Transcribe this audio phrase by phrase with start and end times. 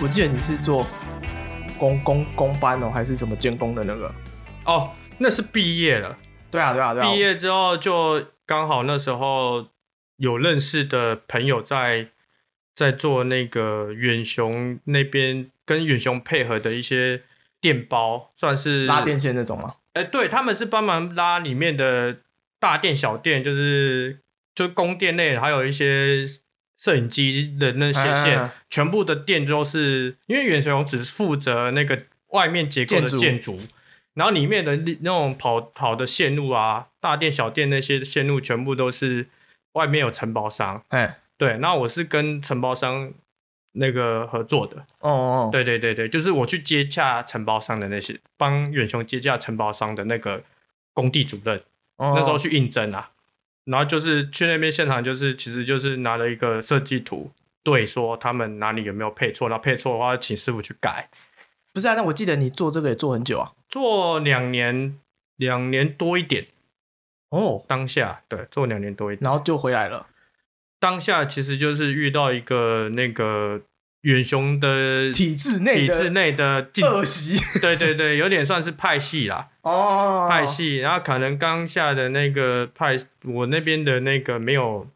[0.00, 0.84] 我记得你是做
[1.78, 4.12] 工工工班哦，还是什么监工的那个？
[4.64, 6.18] 哦，那是毕业了。
[6.50, 7.10] 对啊，对啊，对啊。
[7.10, 9.64] 毕业之后就刚好那时候
[10.22, 12.06] 有认识的朋友在
[12.72, 17.22] 在做那个远雄那边跟远雄配合的一些
[17.60, 19.74] 电包，算是拉电线那种吗？
[19.94, 22.18] 哎，对，他们是帮忙拉里面的
[22.60, 24.20] 大电小电，就是
[24.54, 26.24] 就供电类，还有一些
[26.78, 33.58] 摄影机的那些线，全部的电都是因为远雄只负责那个外面结构的建筑。
[34.14, 39.26] 然后里面的那种跑跑的线路啊，大电小电那些线路全部都是
[39.72, 43.12] 外面有承包商，哎，对，那我是跟承包商
[43.72, 50.42] 那个合作的，哦哦，对对对对，就是我去接洽承包商的那些，帮远雄接洽承包商的那个
[50.92, 51.62] 工地主任，
[51.98, 53.10] 那时候去应征啊，
[53.64, 57.30] 然后就是去那边现场，就是其实就是拿了一个设计图，
[57.62, 61.08] 对，说他们哪里有没有配错，然后配错的话，请师傅去改。
[61.72, 63.52] 不是啊，那我记得你做这个也做很久啊。
[63.68, 64.98] 做两年，
[65.36, 66.46] 两年多一点
[67.32, 67.64] 哦。
[67.66, 70.06] 当下对，做两年多一点，然后就回来了。
[70.78, 73.60] 当下其实就是遇到一个那个
[74.02, 79.50] 远雄的体制内体制内的恶习， 对对对，有点算是派系啦。
[79.62, 84.88] 哦，派系，然后可能刚下的那个派，我那边的那个没有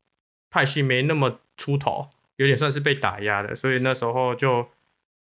[0.51, 4.69] 派系没那么出头，有点算是被打压的，所以那时候就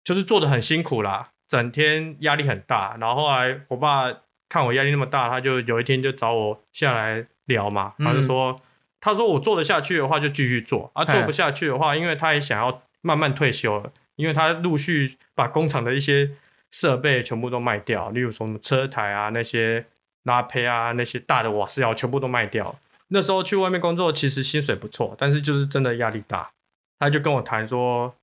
[0.05, 1.31] 就是做的很辛苦啦。
[1.49, 4.13] 整天压力很大，然后后来我爸
[4.53, 8.61] 看我压力那么大，他就有一天就找我下来聊嘛，他就说，
[9.01, 16.33] 他说我做得下去的话就继续做，啊做不下去的话，因为他也想要慢慢退休了，因为他陆续把工厂的一些
[16.71, 19.87] 设备全部都卖掉，例如说什么车台啊那些
[20.25, 22.77] 拉胚啊那些大的瓦斯窑全部都卖掉。
[23.09, 26.51] 那时候去外面工作其实薪水不错，但是就是真的压力大，
[26.99, 28.15] 他就跟我谈说，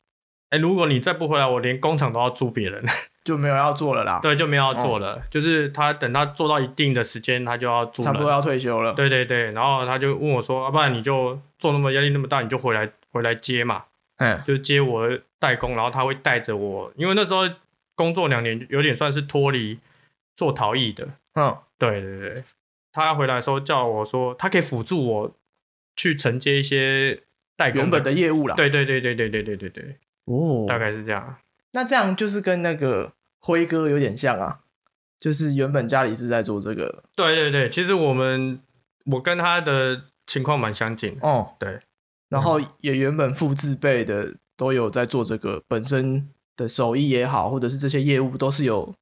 [0.51, 2.85] 哎，如果你再不回来，我连工厂都要租别人。
[3.29, 5.21] 就没有要做了啦，对，就没有要做了。
[5.29, 8.91] 就是他等他做到一定的时间，他就要做差不多要退休了。
[8.95, 13.83] 对对对，然后他就问我说：“要不然你就做那么压力那么大，你就回来回来接嘛。”
[14.17, 15.07] 嗯，就接我
[15.37, 17.47] 代工，然后他会带着我，因为那时候
[17.93, 19.79] 工作两年，有点算是脱离
[20.35, 21.07] 做陶艺的。
[21.35, 22.43] 嗯，对对对，
[22.91, 25.35] 他回来的时候叫我说，他可以辅助我
[25.95, 27.21] 去承接一些
[27.55, 28.55] 代工原本的业务啦。
[28.55, 31.37] 对对对对对对对对对，哦，大概是这样。
[31.73, 33.13] 那这样就是跟那个。
[33.39, 34.59] 辉哥有点像啊，
[35.19, 37.03] 就是原本家里是在做这个。
[37.15, 38.61] 对对对，其实我们
[39.05, 41.17] 我跟他的情况蛮相近。
[41.21, 41.79] 哦，对，
[42.29, 48.93] 然后也原本父字辈的都有在做这个，本身的手艺也好，或者是这些业务都是有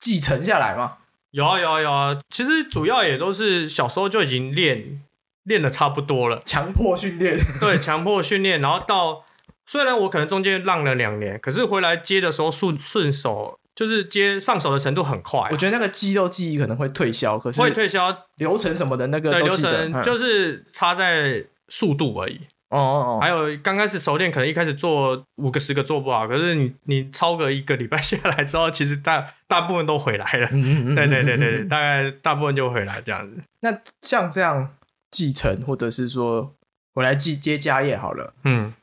[0.00, 0.98] 继承下来嘛？
[1.30, 5.02] 有啊有啊有啊，其实主要也都是小时候就已经练
[5.42, 7.38] 练的差不多了，强迫训练。
[7.60, 9.24] 对，强迫训练，然后到
[9.66, 13.58] 虽然我可能中间浪了两年，可是回来接的时候顺顺手。
[13.74, 22.40] 就是接上手的程度很快，我觉得那个肌肉记忆可能会退销，可是会退销流程什么的那个流程就是差在速度而已。
[22.70, 30.48] 哦哦哦，还有刚开始熟练，可能一开始做五个十个做不好，可是你你超个一个礼拜 下来之后，其实大大部分都回来了。
[30.48, 33.42] 对对对对，大概大部分就回来这样子。
[33.60, 34.74] 那像这样
[35.10, 36.52] 继承或者是说
[36.94, 38.74] 我来继接家业好了，嗯，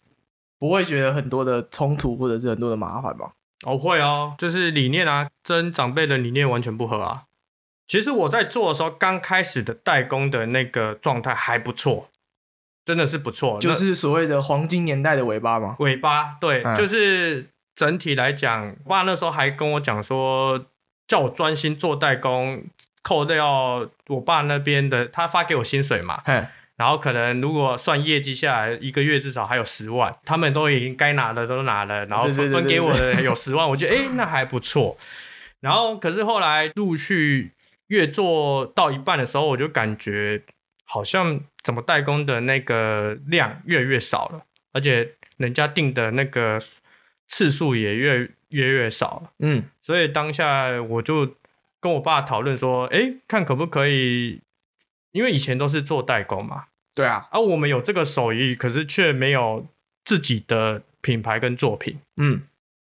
[0.57, 3.31] 不会觉得很多的冲突或者是很多的麻烦吗？
[3.63, 7.23] 哦，会哦，就是理念啊，跟长辈的理念完全不合啊。
[7.87, 12.09] 其实我在做的时候，刚开始的代工的那个状态还不错，
[12.85, 15.75] 真的是不错，就是所谓的黄金年代的尾巴嘛？
[15.79, 20.65] 尾巴，对，就是整体来讲，爸那时候还跟我讲说，
[21.05, 22.63] 叫我专心做代工，
[23.03, 26.23] 扣掉我爸那边的，他发给我薪水嘛。
[26.81, 34.97] 然后可能如果算业绩下来，一个月至少还有十万，他们都已经该拿的都拿了，然后分分给我的有十万，我觉得哎那还不错。
[35.59, 37.51] 然后可是后来陆续
[37.89, 40.41] 越做到一半的时候，我就感觉
[40.83, 44.41] 好像怎么代工的那个量越来越少了，
[44.73, 46.59] 而且人家订的那个
[47.27, 49.31] 次数也越越越少了。
[49.37, 51.35] 嗯，所以当下我就
[51.79, 54.41] 跟我爸讨论说，哎，看可不可以，
[55.11, 56.65] 因为以前都是做代工嘛。
[56.93, 59.65] 对啊，而我们有这个手艺，可是却没有
[60.03, 61.99] 自己的品牌跟作品。
[62.17, 62.41] 嗯，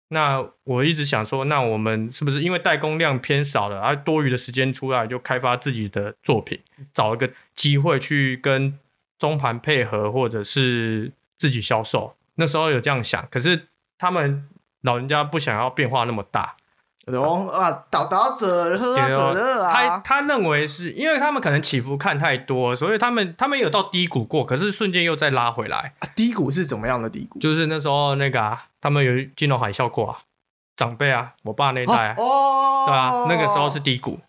[0.10, 6.60] 那我一直想说，那我们是不是因为代工量偏少了，而多余的时间出来就开发自己的作品，
[6.94, 8.78] 找一个机会去跟
[9.18, 12.16] 中盘配合，或者是自己销售。
[12.36, 13.68] 那时候有这样想，可是
[13.98, 14.48] 他们
[14.82, 16.58] 老人家不想要变化那么大。
[17.08, 25.94] 哦啊，倒倒者喝啊者的他啊，他认为是因为他们可能起伏看太多，所以他们他们有到低谷过，可是瞬间又再拉回来。
[26.00, 27.38] 啊低谷是怎么样的低谷？
[27.40, 30.20] 就是那时候那个啊，他们有金融海啸过啊，
[30.76, 34.20] 长辈啊，我爸那一代啊，哦，对啊，那个时候是低谷。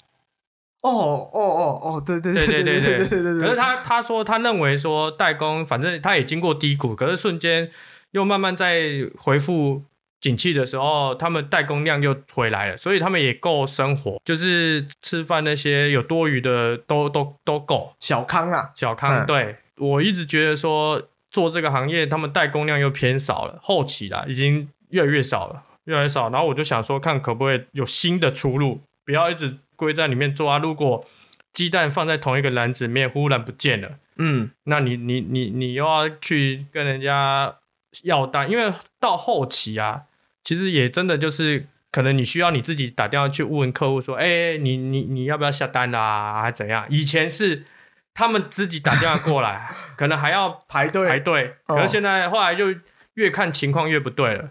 [0.83, 7.71] 哦哦哦哦，对对对对对对对对对可是他他说他认为说代工，反正他也经过低谷，可是瞬间
[8.13, 9.83] 又慢慢在回复
[10.27, 17.95] 景气的时候，他们代工量又回来了，所以他们也够生活，就是吃饭那些有多余的都都都够。
[18.01, 21.01] 小康啊，小康，嗯对我一直觉得说
[21.31, 26.29] 做这个行业，他们代工量又偏少了，后期啦已经越来越少了，越来越少。
[26.31, 30.59] 然后我就想说，看可不可以有新的出路，不要一直归在里面做啊。
[30.59, 31.05] 如果
[31.53, 37.57] 鸡蛋放在同一个篮子里面，忽然不见了，嗯，那你你你你又要去跟人家
[38.03, 40.03] 要单，因为到后期啊，
[40.47, 41.67] 其实也真的就是。
[41.93, 46.43] 可能你需要你自己打电话去问客户说：“哎、你你你要不要下单啊？
[46.43, 47.65] 还怎样？”以前是
[48.13, 52.67] 他们自己打电话过来， 可能还要排队排队，哦可是现在后来就
[53.15, 54.51] 越看情况越不对了，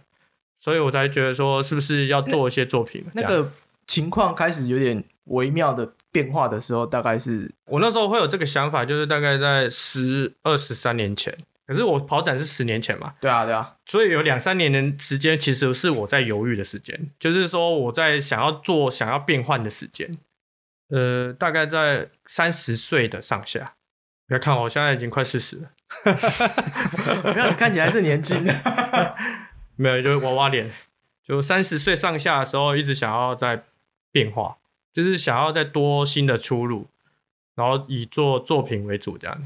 [0.57, 3.05] 所以我才觉得说是不是要做一些作品？
[3.13, 3.51] 那个
[3.85, 20.17] 情况开始有点微妙的变化的时候，大概是我那时候会有这个想法，就是大概在十二十三年前，可是我跑展是十年前嘛，对啊对啊，所以有两三年的时间其实是我在犹豫的时间，就是说我在想要做、想要变换的时间，
[20.89, 23.73] 呃，大概在三十岁的上下。
[24.27, 25.71] 不要看我，我现在已经快四十了，
[27.35, 29.15] 让你看起来是年轻的，
[29.77, 30.71] 没有，就是娃娃脸。
[31.23, 33.65] 就三十岁上下的时候，一直想要在
[34.11, 34.57] 变化，
[34.93, 36.87] 就是想要再多新的出路，
[37.55, 39.43] 然后以做作品为主这样。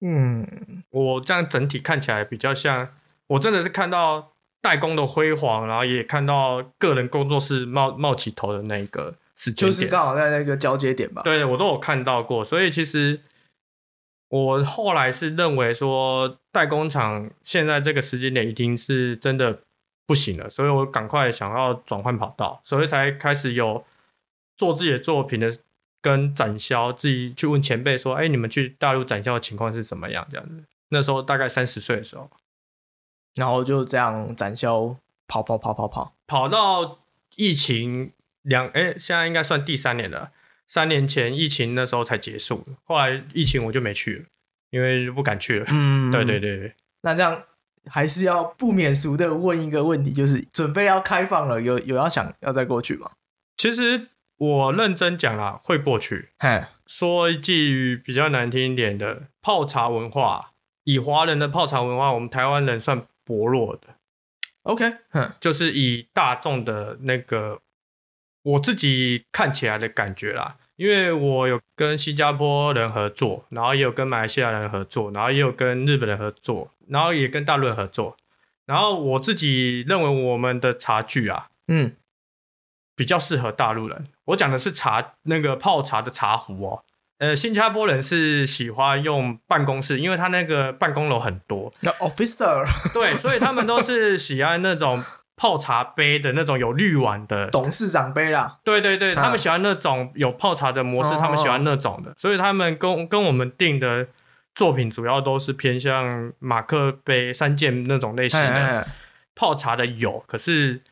[0.00, 2.88] 嗯，我这样整体看起来比较像，
[3.26, 9.72] 我真的是看到代工的辉煌，然后也看到个人工作室冒冒起头的那一个时间点。
[9.72, 11.22] 就是刚好在那个交接点吧。
[11.22, 13.20] 对我都有看到过，所以其实
[14.28, 19.62] 我后来是认为说，代工厂现在这个时间点已经是真的
[20.06, 23.84] 不行了，所以我赶快想要转换跑道，所以才开始有
[24.56, 25.56] 做自己的作品的
[26.00, 30.26] 跟展销，自己去问前辈说，哎，你们去大陆展销的情况是怎么样？
[30.30, 32.30] 这样子，那时候大概三十岁的时候，
[33.34, 34.96] 然后就这样展销
[35.26, 37.00] 跑跑跑跑跑，跑到
[37.36, 38.12] 疫情
[38.42, 40.32] 两哎，现在应该算第三年了。
[40.66, 44.24] 三年前疫情那时候才结束，后来疫情我就没去了，
[44.68, 45.66] 因为不敢去了。
[45.70, 46.38] 嗯对 对。
[46.38, 47.42] 对对，那这样
[47.86, 53.10] 还是要不免俗的问一个问题，就是准备要开放了，有有要想要再过去吗？
[53.56, 54.08] 其实
[54.38, 56.30] 我认真讲啦，会过去。
[56.38, 60.52] 嘿，说一句比较难听一点的，泡茶文化，
[60.84, 63.96] 以华人的泡茶文化，我们台湾人算薄弱的
[64.62, 67.60] ，OK，哼，就是以大众的那个
[68.42, 70.56] 我自己看起来的感觉啦。
[70.76, 78.16] 因为我有跟新加坡人合作，然后也有跟马来西亚人合作，然后也有跟日本人合作，然后也跟大陆人合作。
[78.64, 81.96] 然后我自己认为我们的茶具啊，嗯，
[82.98, 84.08] 比较适合大陆人。
[84.24, 86.82] 我讲的是茶那个泡茶的茶壶哦。
[87.18, 95.02] 呃，新加坡人是喜欢用办公室，因为他那个办公楼很多，那 officer 对，所以他们都是喜欢那种
[95.36, 97.46] 泡茶杯的那种有滤碗的。
[97.50, 104.08] 董事长杯啦，对对对，啊他们喜欢那种有泡茶的模式，哦他们喜欢那种的，所以他们跟跟我们订的
[104.54, 108.86] 作品主要都是偏向马克杯、三件那种类型的。
[109.40, 110.82] 泡茶的有，可是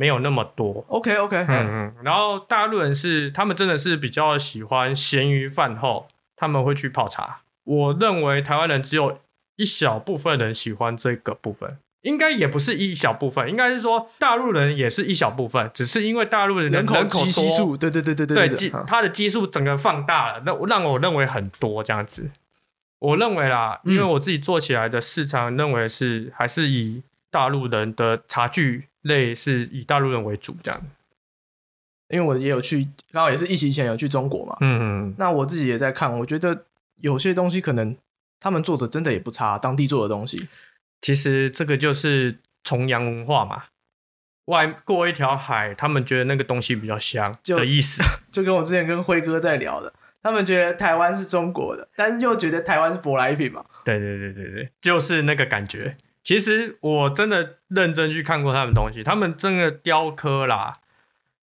[0.00, 0.82] 没有那么多。
[0.88, 7.42] OK OK，嗯嗯，然后大陆人是他们真的是比较喜欢咸鱼饭后，他们会去泡茶。
[7.64, 9.18] 我认为台湾人只有
[9.56, 22.30] 一小部分人喜欢这个部分，应该也不是一小部分，应该是说大陆人也是一小部分，只是因为大陆人的人口基基数，对对对对对基对嗯它的基数整个放大了，那让我认为很多这样子。
[23.00, 30.80] 我认为啦，嗯因为我自己做起来的市场，认为是还是以大陆人的茶具类是以大陆人为主这样。
[32.08, 36.64] 因为我也有去，刚好也是疫情前有去中国嘛，嗯嗯那我自己也在看，我觉得
[36.96, 37.96] 有些东西可能
[38.40, 40.48] 他们做的真的也不差，当地做的东西，
[41.00, 43.66] 其实这个就是崇洋文化嘛。
[44.46, 48.02] 外过一条海，他们觉得那个东西比较香就的意思。
[48.32, 55.96] 就跟我之前跟辉哥在聊的，他们觉得台湾是中国的，但是又觉得台湾是舶来品嘛，对对对对对，就是那个感觉。
[56.30, 60.78] 其实我真的认真去看过他们东西，他们真的雕刻啦，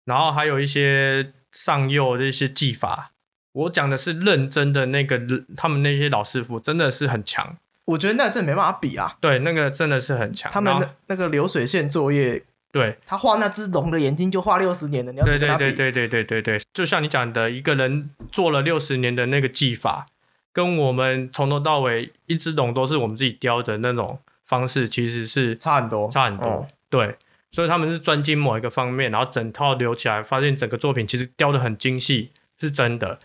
[0.06, 3.12] 然后还有一些上釉的一些技法，
[3.52, 5.20] 我讲的是认真的那个，
[5.54, 7.58] 他们那些老师傅真的是很强。
[7.84, 9.18] 我觉得那真没办法比啊。
[9.20, 10.50] 对，那个真的是很强。
[10.50, 12.42] 他们那那个流水线作业，
[12.72, 20.06] 对他画那只龙的眼睛就画六十年的，你要对对对对对对对对，就像你讲的，一个人做了六十年的那个技法，
[20.50, 26.66] 跟我们从头到尾一只龙都是我们自己雕的那种方式，其实是差很多，差很多。
[26.88, 27.16] 对，
[27.50, 33.20] 所以他们是专精某一个方面，然后整套留起来，发现整个作品其实雕的很精细，是真的。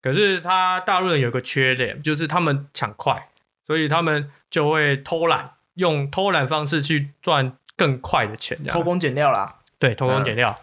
[0.00, 3.28] 可是他大陆人有个缺点，就是他们抢快。
[3.64, 9.60] 所以他们就会偷懒，用偷懒方式去赚更快的钱，偷工减料啦。
[9.78, 10.60] 对，偷工减料。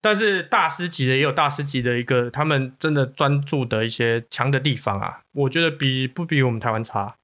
[0.00, 7.14] 但是大师级的也有大师级的一个，他们真的专注的一些强的地方啊，我觉得比不比我们台湾差。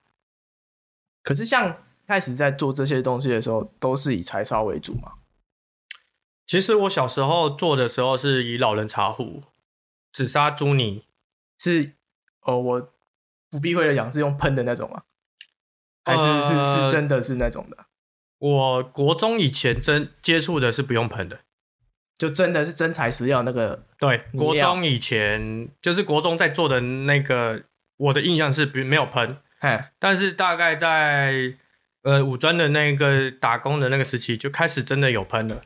[1.25, 1.77] 可是像
[2.11, 5.13] 开始在做这些东西的时候，都是以柴烧为主嘛。
[6.45, 9.45] 其实我小时候做的时候是以老人茶壶、
[10.13, 11.05] 紫砂朱泥，
[11.57, 11.93] 是
[12.41, 12.93] 哦我。
[13.53, 15.03] 不避讳的讲，是用喷的那种吗？
[16.05, 17.79] 还是是是真的是那种的？
[18.39, 21.41] 我国中以前真接触的是不用喷的，
[22.17, 23.85] 就真的是真材实料那个。
[23.99, 27.65] 对，国中以前就是国中在做的那个，
[27.97, 29.39] 我的印象是没没有喷。
[29.59, 31.57] 哎，但是大概在
[32.03, 35.63] 呃五专的那个打工的那个时期，就开始真的有喷了。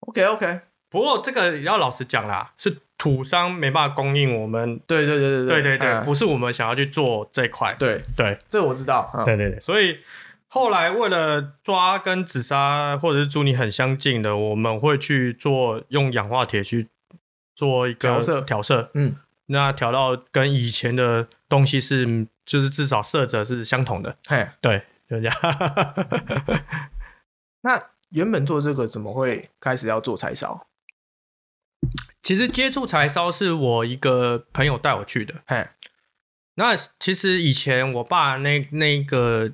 [0.00, 0.60] OK OK。
[0.88, 4.80] 不过这个要老实讲啦，是土商没办法供应我们。
[4.86, 7.74] 对对对对对对对，不是我们想要去做这块。
[7.78, 9.10] 对对，这我知道。
[9.24, 9.98] 对对对，所以
[10.46, 16.88] 后来为了抓跟紫砂或者是朱泥很相近的，我们会去做用氧化铁去
[17.54, 18.90] 做一个调色调色。
[18.94, 24.16] 嗯，那调到跟以前的东西是，就是至少色泽是相同的。
[24.28, 25.34] 嘿，对，就这样。
[27.62, 30.66] 那原本做这个怎么会开始要做柴烧？
[32.22, 35.42] 其实接触柴烧是我一个朋友带我去的。
[35.46, 35.68] 嘿，
[36.54, 39.52] 那其实以前我爸那那个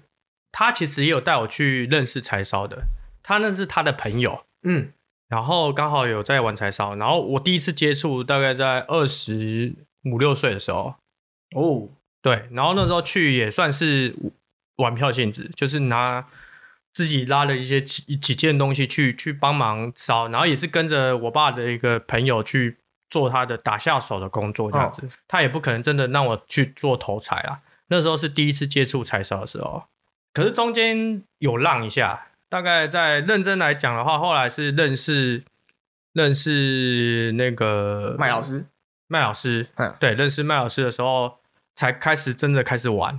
[0.50, 2.84] 他其实也有带我去认识柴烧的，
[3.22, 4.44] 他那是他的朋友。
[4.62, 4.92] 嗯，
[5.28, 10.94] 然后刚好有在玩柴烧，然后我第一次接触大概在二十五六岁的时候。
[11.54, 11.88] 哦，
[12.22, 14.14] 对，然后那时候去也算是
[14.76, 16.26] 玩票性质，就是拿。
[16.94, 22.76] 自己拉了一些几几件东西去去帮忙烧，然后也是跟着我爸的一个朋友去
[23.08, 25.08] 做他的打下手的工作这样子。
[25.26, 27.62] 他也不可能真的让我去做头彩啊。
[27.86, 29.84] 那时候是第一次接触柴烧的时候，
[30.34, 32.26] 可是中间有浪一下。
[32.50, 35.42] 大概在认真来讲的话，后来是认识
[36.12, 38.66] 认识那个麦老师，
[39.08, 39.66] 麦老师，
[39.98, 41.38] 对，认识麦老师的时候
[41.74, 43.18] 才开始真的开始玩。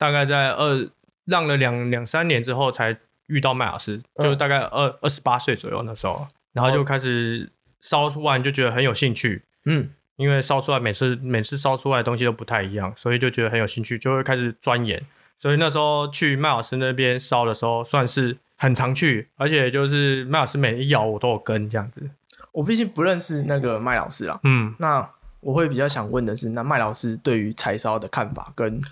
[0.00, 0.90] 大概在二。
[1.26, 15.00] 让了两两三年之后才遇到麦老师，就大概二二十八岁左右那时候，然后就开始烧完就觉得很有兴趣，嗯，因为烧出来每次每次烧出来的东西都不太一样，所以就觉得很有兴趣，就会开始钻研。
[15.38, 22.10] 所以那时候去麦老师那边烧的时候，算是很常去，而且就是麦老师每一窑我都有跟这样子。
[22.50, 28.82] 我毕竟不认识那个麦老师啊，嗯，那我会比较想问的是，那麦老师对于柴烧的看法跟。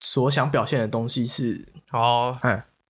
[0.00, 2.38] 所想表现的东西是哦，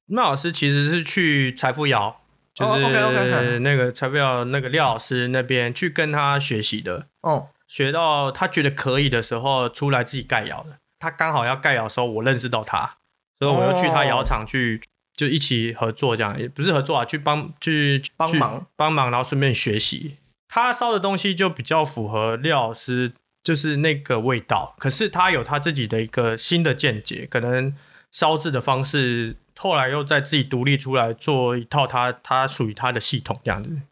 [0.06, 2.16] 麦老师其实是去财富窑，
[2.54, 10.78] 就是那个财富窑那个廖老师那边去跟他学习的哦，学到他觉得可以的时候，出来自己盖窑的。
[10.98, 12.96] 他刚好要盖窑的时候，我认识到他，
[13.38, 14.80] 所以我又去他窑厂去，
[15.14, 20.16] 就一起合作，这样也不是合作啊，去帮去帮忙帮忙，然后顺便学习。
[20.48, 23.12] 他烧的东西就比较符合廖老师。
[23.46, 27.72] 就是那个味道，可是他有他自己的一个新的见解，可能
[28.10, 33.82] 烧制的方式，后来又在自己独立出来做一套他他属于他的系统，这样子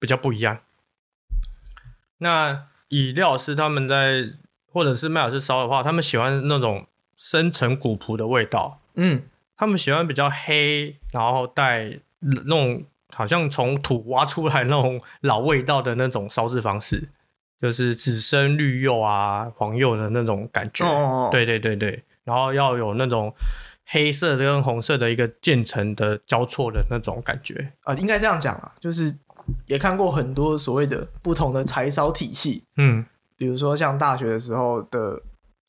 [0.00, 0.58] 比较不一样。
[2.18, 4.30] 那以廖老师他们在，
[4.66, 9.22] 或者是麦老师烧的话，他们喜欢那种深沉古朴的味道，嗯，
[9.56, 17.10] 他们喜欢比较黑，然后带那种好像从土挖出来那种老味道的那种烧制方式。
[17.60, 20.84] 就是紫深绿釉啊，黄釉的那种感觉，
[21.32, 23.34] 对对对对，然后要有那种
[23.86, 27.72] 黑色跟红色的一个渐层的交错的那种感觉。
[27.82, 29.12] 啊，应该这样讲啊，就是
[29.66, 33.04] 也看过很多所谓的不同的柴烧体系，嗯，
[33.36, 35.20] 比如说像大学的时候的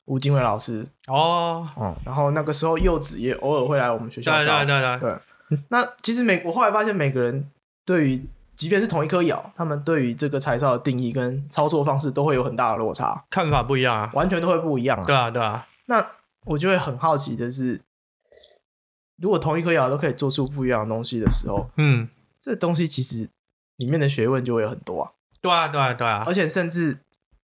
[0.04, 5.18] 吴金伟老师哦，嗯，然后那个时候柚子也偶尔会来我们学校烧，对对对。
[5.48, 7.50] 对，那其实每我后来发现每个人
[7.84, 8.24] 对于。
[8.60, 15.04] 即便是同一颗药，他们对于这个柴烧的定义跟操作方式都会有很大的落差，看法不一样啊，完全都会不一样啊。
[15.06, 15.66] 对啊，对啊。
[15.86, 16.06] 那
[16.44, 17.80] 我就会很好奇的是，
[19.16, 23.30] 如果同一颗药都可以做出不一样的东西的时候，嗯，这东西其实
[23.76, 25.12] 里面的学问就会有很多啊。
[25.40, 26.24] 对啊，对啊，对啊。
[26.26, 26.98] 而且甚至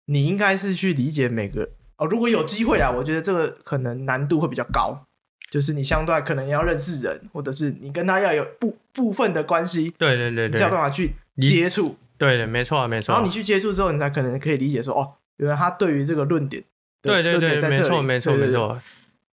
[0.07, 2.07] 你应该是去理解每个哦。
[2.07, 5.05] 如果有机会啊，我觉得这个可能难度会比较高，
[5.53, 11.99] 就是你相对可能要认识人，或者是你跟他要有部部分的关系，对对对对，才有办法去接触。
[12.17, 13.13] 对对，没错没错。
[13.13, 16.65] 然后你去接触之后，你才可能可以理解说，哦，原来他对于这个论点，
[17.03, 18.81] 对对对，没错没错没错。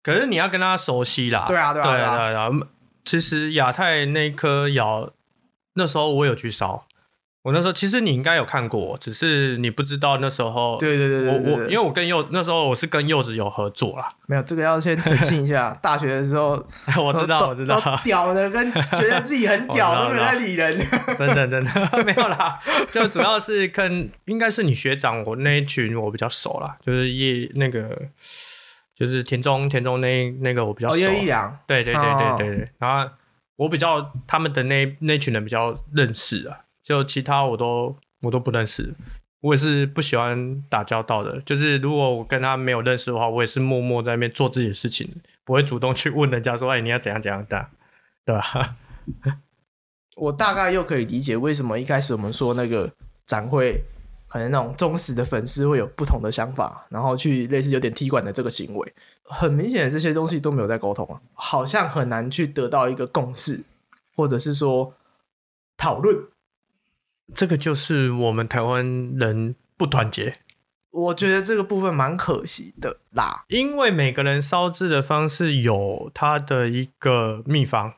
[0.03, 2.51] 可是你要跟他熟悉啦，对啊对啊对啊。
[3.05, 5.13] 其实亚太那颗窑，
[5.75, 6.87] 那时候我有去烧。
[7.47, 10.77] 我那时候其实你应该有看过，只是你不知道那时候。
[10.81, 14.13] 对对对，我我因为我跟柚那时候我是跟柚子有合作啦。
[14.27, 16.61] 没有这个要先澄清一下， 大学的时候
[17.01, 20.77] 我知道我知道，屌的跟 觉得自己很屌都没在理人。
[21.17, 22.59] 真的真的没有啦，
[22.91, 27.97] 就主要是跟应该是你学长我那一群我比较熟啦，就是叶那个
[28.99, 30.97] 就是田中田中那那个我比较熟。
[30.99, 31.57] 叶一良。
[31.69, 33.09] 对对对对对对，然后
[33.55, 36.66] 我比较他们的那那群人比较认识啊。
[36.87, 38.95] 就其他我都我都不认识，
[39.41, 41.41] 我也是不喜欢打交道的。
[41.41, 45.11] 就是如果我跟他没有认识的话，我也是默默在那边做自己的事情，
[45.45, 47.71] 不会主动去问人家说：“哎，你要怎样怎样的，
[48.25, 48.77] 对吧？”
[50.17, 52.93] 我大概又可以理解为什么一开始我们说那个
[53.27, 53.83] 展会，
[54.29, 58.95] 可能那种忠实的粉丝会有不同的想法，然后去类似有点踢馆的这个行为。
[59.25, 63.65] 很明显的，这些东西都没有在沟通啊，好像很难去得到一个共识，
[64.15, 64.95] 或者是说
[65.77, 66.17] 讨论。
[67.35, 68.85] 这个就是我们台湾
[69.19, 70.39] 人不团结，
[70.91, 73.45] 我觉得这个部分蛮可惜的啦。
[73.49, 77.95] 因为每个人烧制的方式有他的一个秘方，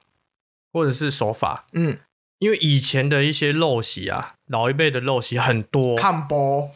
[0.73, 1.66] 或者是手法。
[1.73, 1.99] 嗯，
[2.38, 6.70] 因为以前的一些陋习啊，老一辈的陋习很多，看播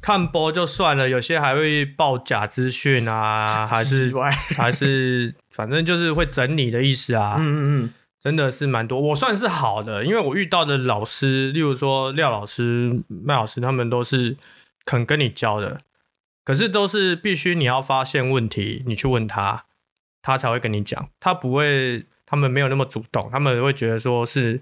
[0.00, 4.10] 看播就算了，有些还会报假资讯啊，还是
[4.56, 7.36] 还是反正就是会整理的意思啊。
[7.38, 7.94] 嗯嗯嗯。
[8.20, 14.36] 真的是蛮多，我算是好的，因为我遇到的老师，例如说廖老师、麦老师，他们都是
[14.84, 15.80] 肯跟你教的。
[16.44, 19.64] 可是都是必须你要发现问题，你去问他，
[20.20, 21.08] 他才会跟你讲。
[21.18, 24.60] 他不会，他们没有那么主动，他们会觉得说是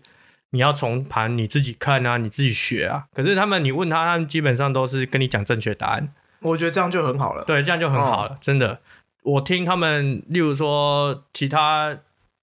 [0.51, 3.07] 你要从盘你自己看啊，你自己学啊。
[3.13, 6.13] 可是他们你问他，他们基本上都是跟你讲正确答案。
[6.43, 8.81] 我觉得这样就很好了，对，这样就很好了，真的。
[9.23, 11.99] 我听他们，例如说其他。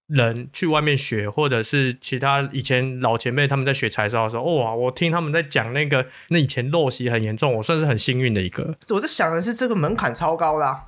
[0.06, 4.72] 人去外面学，或者是其他以前老前辈他们在学柴烧的时候，哇！
[4.72, 8.76] 我听他们在讲那个，那以前陋习很严重，我算是很幸运的一个。
[8.90, 10.80] 我在想的是，这个门槛超高的。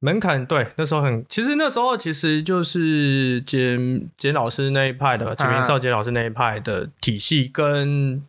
[0.00, 8.20] 门槛对，那时候很，其实那时候其实就是简简老师那一派的，简明少杰老师那一派的体系，跟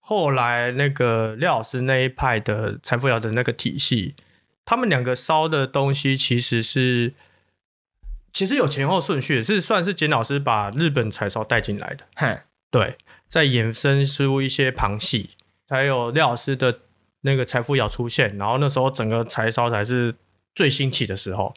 [0.00, 4.16] 后来那个廖老师那一派的财富窑的那个体系，
[4.64, 7.14] 他们两个烧的东西其实是。
[8.32, 12.06] 其实有前后顺序，是算是简老师把日本柴烧带进来的。
[12.16, 12.38] 嘿，
[12.70, 12.96] 对，
[13.28, 15.30] 在衍生出一些旁系，
[15.68, 16.80] 还有廖老师的
[17.22, 20.14] 那个财富窑出现，然后那时候整个柴烧才是
[20.54, 21.54] 最兴起的时候，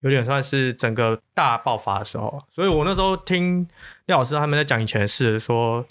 [0.00, 2.42] 有点算是整个大爆发的时候。
[2.50, 3.68] 所以我那时候听
[4.06, 5.86] 廖老师他们在讲以前的事，说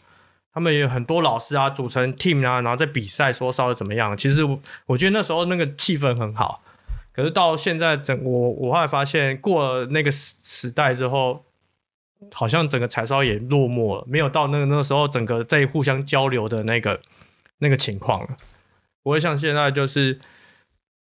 [0.53, 4.17] 他们有很多老师啊组成 team 啊，然后在比赛说烧的怎么样。
[4.17, 6.63] 其实我我觉得那时候那个气氛很好。
[7.17, 11.43] 可是到现在，整我我后来发现，过了那个时时代之后，
[12.31, 17.01] 好像整个柴烧也落寞了，没有到那个那个时候整个在互相交流的那个
[17.57, 18.37] 那个情况了。
[19.01, 20.19] 不会像现在就是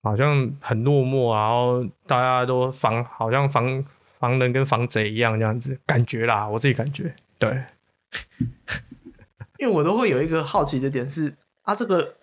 [0.03, 7.65] 好像很落寞，然后大家都防，好像防防人跟防贼一样这样子感觉啦，我自己感觉对。
[9.61, 12.15] 因为我都会有一个好奇的点是啊，这个。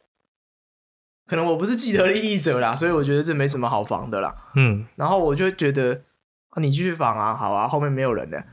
[1.27, 4.51] 可能我不是既得利益者啦，所以我觉得这没什么好防的啦。
[4.55, 6.03] 嗯，然后我就觉得
[6.57, 8.45] 你继续防啊，好啊，后面没有人的。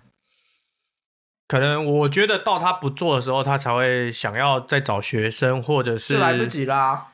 [1.46, 7.08] 可能我觉得到他不做的时候，他才会想要再找学生，或者是来不及啦，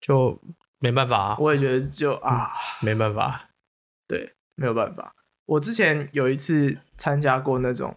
[0.00, 0.40] 就
[0.80, 1.36] 没办法。
[1.38, 3.50] 我也觉得就啊，没办法，
[4.08, 5.14] 对，没有办法。
[5.46, 7.94] 我之前有一次参加过那种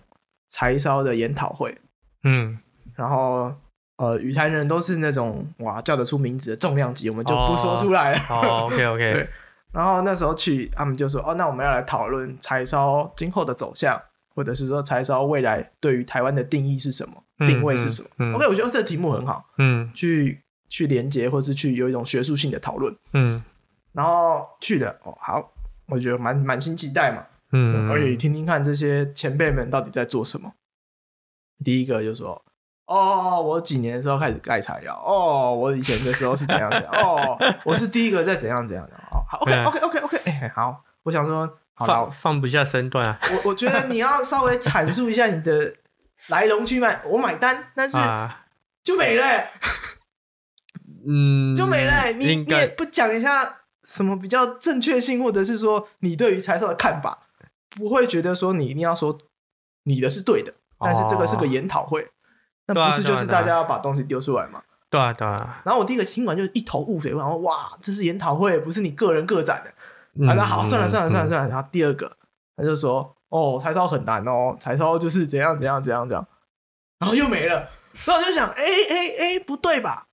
[0.47, 1.75] 柴烧的研讨会，
[2.23, 2.59] 嗯，
[2.95, 3.55] 然后。
[3.97, 8.19] 呃，雨台人都是那种哇叫得出名字的重量级，我们就不说出来了。
[8.29, 9.13] 哦，OK OK。
[9.13, 9.29] 对，
[9.71, 13.99] 然后那时候去，他们就说：“哦，那我们要来讨论柴烧今后的走向，
[14.35, 18.35] 或者是说柴烧未来对于台湾的定义是什么，定位是什么。
[18.35, 23.43] ”OK，我觉得这个题目很好，嗯，去去连接，或是去有一种学术性的讨论，嗯，
[23.93, 25.51] 然后去的哦，好，
[25.87, 30.53] 我觉得满满心期待嘛，嗯，而且听听看这些前辈们到底在做什么。
[31.65, 32.43] 第一个就说。
[32.87, 34.95] 哦，我几年的时候开始盖柴窑。
[35.05, 36.91] 哦，我以前的时候是怎样怎样。
[36.93, 38.95] 哦，我是第一个在怎样怎样的。
[39.11, 40.17] 哦，好，OK，OK，OK，OK。
[40.25, 43.19] 哎，好，我想说，放放不下身段啊。
[43.21, 45.73] 我我觉得你要稍微阐述一下你的
[46.27, 47.71] 来龙去脉，我买单。
[47.75, 47.97] 但是
[48.83, 49.23] 就没了。
[51.05, 52.11] 嗯，就没了。
[52.17, 57.27] 你你也不讲一下什么比较正确性，或者是说你对于柴烧的看法，
[57.69, 59.17] 不会觉得说你一定要说
[59.83, 62.07] 你的是对的，但是这个是个研讨会，
[62.67, 64.61] 那不是就是大家要把东西丢出来嘛？
[64.89, 65.61] 对啊，对啊。
[65.65, 69.69] 然后我第一个听完就一头雾水，然后哇，这是研讨会，不是你个人个展的。
[70.25, 71.49] 啊，那好，算了算了算了算了。
[71.49, 72.17] 然后第二个，
[72.55, 76.25] 他就说：“哦，柴烧很难哦，柴烧就是怎样怎样怎样怎样。”
[76.99, 77.69] 然后又没了。
[78.05, 80.07] 然后我就想：“哎哎哎，不对吧？”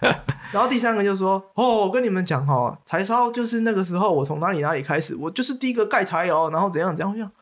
[0.52, 7.32] 然后第三个就说：“哦，我跟你们讲哦，柴烧就是那个时候我从哪里哪里开始，我就是第一个盖柴窑，然后怎样怎样。”我想，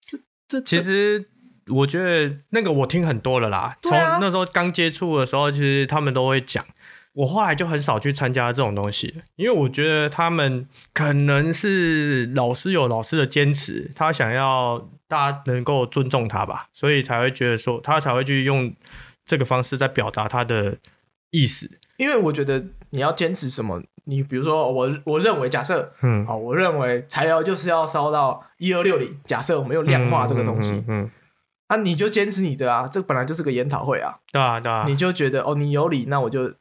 [0.00, 1.30] 这这其实。
[1.68, 6.64] 我觉得那个我听很多了啦，从那时候刚接触的时候，其实他们都会讲。
[7.12, 18.70] 我后来就很少去参加这种东西，因为我觉得他们可能是老师有老师的坚持，他想要大家能够尊重他吧，所以才会觉得说他才会去用
[19.24, 20.76] 这个方式在表达他的
[21.30, 21.70] 意思。
[21.96, 31.10] 因为我觉得你要坚持什么，你比如说我我认为假设，嗯，好，我认为柴窑就是要烧到一二六零，假设我们用量化这个东西，嗯。
[31.68, 36.54] 啊，你就坚持你的啊，这本来就是个研讨会啊，对啊，对啊，你就觉得哦，你有理，那我就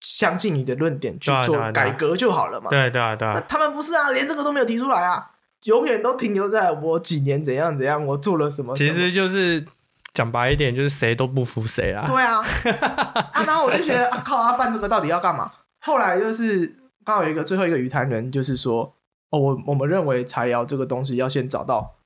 [0.00, 5.32] 相信你的论点去做改革就好了嘛，对对啊，对啊，他们不是啊，连这个都没有提出来啊，
[5.64, 9.66] 永远都停留在我几年怎样怎样，我做了什么，其实就是
[10.14, 12.40] 讲白一点，就是谁都不服谁啊，对啊，
[13.32, 15.52] 啊，然后我就觉得啊，靠，他办这个到底要干嘛？
[15.80, 18.94] 后来就是刚好有一个最后一个鱼坛人，就是说，
[19.30, 21.96] 哦，我我们认为柴窑这个东西要先找到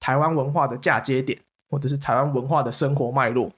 [0.00, 1.38] 台湾文化的嫁接点。
[1.74, 3.50] 或者是台湾文化的生活脉络，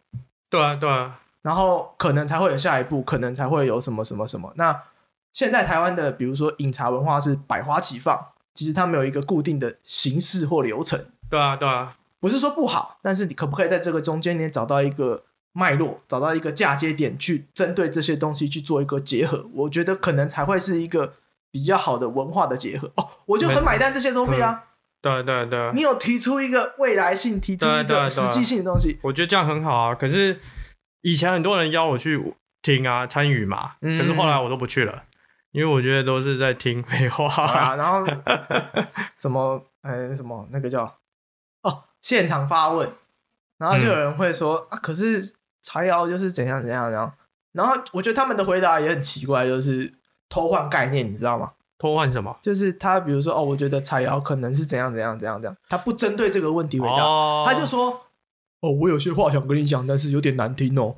[0.49, 4.55] 对啊，对啊，然后可能才会有下一步，可能才会有什么什么什么。
[4.57, 4.85] 那
[5.35, 10.99] 现在台湾的，比如说饮茶文化是百花齐放，其实它没有一个固定的形式或流程。
[11.29, 19.47] 对啊，对啊，不是说不好，但是你可不可以在这个中间你找到一个脉络，找到一个嫁接点，去针对这些东西去做一个结合？
[19.53, 21.13] 我觉得可能才会是一个
[21.51, 22.91] 比较好的文化的结合。
[22.97, 24.65] 哦，我就很买单这些东西啊。
[25.03, 29.95] 对对对，你有提出一个未来性、提出一个实际性的东西，我觉得这样很好啊。
[29.95, 30.41] 可是
[31.03, 35.05] 以前很多人邀我去听啊、参与嘛，可是后来我都不去了，
[35.53, 37.77] 因为我觉得都是在听废话。
[37.77, 38.05] 然后
[39.17, 40.83] 什么哎什么那个叫
[41.63, 42.91] 哦现场发问，
[43.59, 47.15] 然后就有人会说啊，可是柴窑就是怎样怎样怎样。
[47.53, 49.95] 然后我觉得他们的回答也很奇怪，就是
[50.29, 51.53] 偷换概念，你知道吗？
[51.79, 52.37] 偷换什么？
[52.43, 57.91] 就是他，比如说哦，我觉得柴窑可能是怎样怎样怎样怎样，他不针对这个问题回答，他就说
[58.61, 60.97] 哦，我有些话想跟你讲，但是有点难听哦。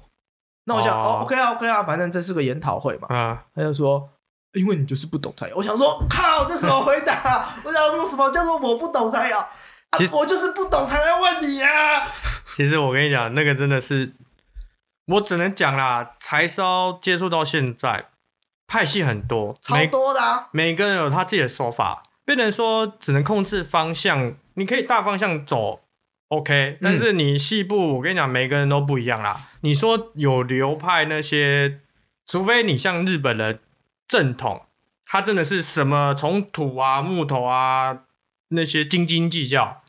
[0.65, 3.09] 那我想哦，OK 啊，OK 啊，反正这是个研讨会嘛。
[3.09, 4.11] 啊，他就说，
[4.53, 5.55] 因为你就是不懂柴窑。
[5.57, 7.55] 我想说，靠，这什么回答？
[7.65, 9.49] 我想说什么叫做我不懂柴窑？
[10.13, 12.07] 我就是不懂才来问你啊。
[12.55, 14.13] 其实我跟你讲，那个真的是，
[15.07, 18.11] 我只能讲啦，柴烧接触到现在。
[18.69, 20.21] 派系很多，超多的，
[20.53, 25.81] 每个人有他自己的说法，变成说只能控制方向，你可以大方向走
[26.29, 29.41] ，OK，但是你细部，我跟你讲，每个人都不一样啦。
[29.63, 31.81] 你说有流派那些，
[32.27, 33.59] 除非你像日本人
[34.07, 34.67] 正统，
[35.07, 38.01] 他真的是什么从土啊、木头啊
[38.49, 39.81] 那些斤斤计较，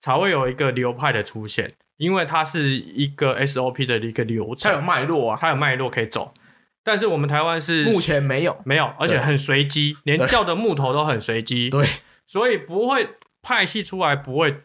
[0.00, 6.32] 才会有一个流派的出现，因为它是一个 SOP 的一个流程，它有脉络啊，它有脉络可以走。
[6.82, 11.68] 但是我们台湾是目前没有没有，而且很随机，连叫的木头都很随机。
[11.68, 11.86] 对，
[12.26, 13.10] 所以不会
[13.42, 14.62] 派系出来，不会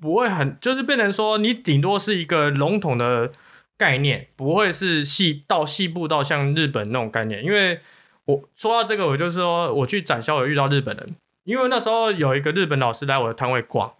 [0.00, 3.32] 不会很，就是变成说你顶多是一个笼统的
[3.76, 7.44] 概念，不会是细到细部到像日本那种概念。
[7.44, 7.80] 因为
[8.24, 13.92] 我说到这个，我就是说我去展销有遇到日本人，因为那时候有一个日本老师来我的摊位逛，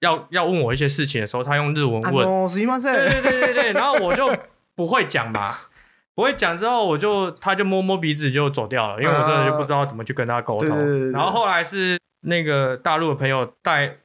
[0.00, 2.26] 要要问我一些事情的时候，他用日文问，
[2.94, 4.32] 对对对对对， 然后我就
[4.76, 5.56] 不会讲嘛。
[6.18, 11.12] 不会讲之后，我就他就摸摸鼻子就走掉了，因为我真的就不知道怎么去跟他沟通。
[11.12, 13.98] 然后后来是那个大陆的朋友带，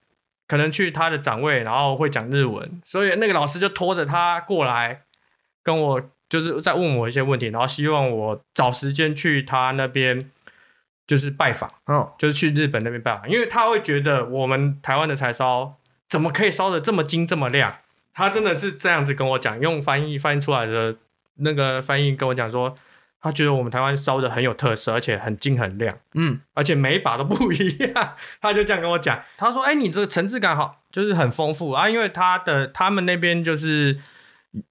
[0.48, 5.02] 可能去他的展位，然后会讲日文，所以那个老师就拖着他过来
[5.64, 10.30] 跟我，就是在问我一些问题，然后希望我找时间去他那边
[11.08, 17.78] 就是拜访，嗯，就是去日本那边拜访，因为他会觉得我们台湾的柴烧怎么可以烧的这么金这么亮？
[18.14, 20.98] 他真的是这样子跟我讲，用翻译翻译出来的。
[21.36, 22.76] 那个翻译跟我讲说，
[23.20, 28.16] 他觉得我们台湾烧的很有特色，而且很金很亮，嗯，而且每一把都不一样。
[28.42, 31.90] 他就这样跟我讲，他说：“哎，你这个层次感好，就是很丰富啊。
[31.90, 33.98] 因为他的他们那边就是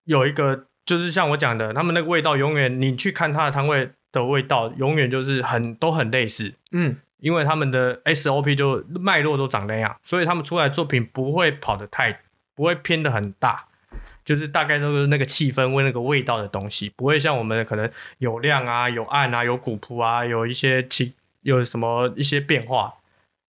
[0.04, 12.20] 有一个，就是像我讲的，他们那个味道永远，你去看他的摊位的味道，永远就是很都很类似，嗯，因为他们的 SOP 就脉络都长那样，所以他们出来作品不会跑得太，
[12.54, 13.68] 不会偏的很大。”
[14.24, 22.94] 就是大概都是那个气氛、味、那个味道的东西，不会像我们可能有亮啊、有暗啊、有古朴啊、有一些其有什么一些变化、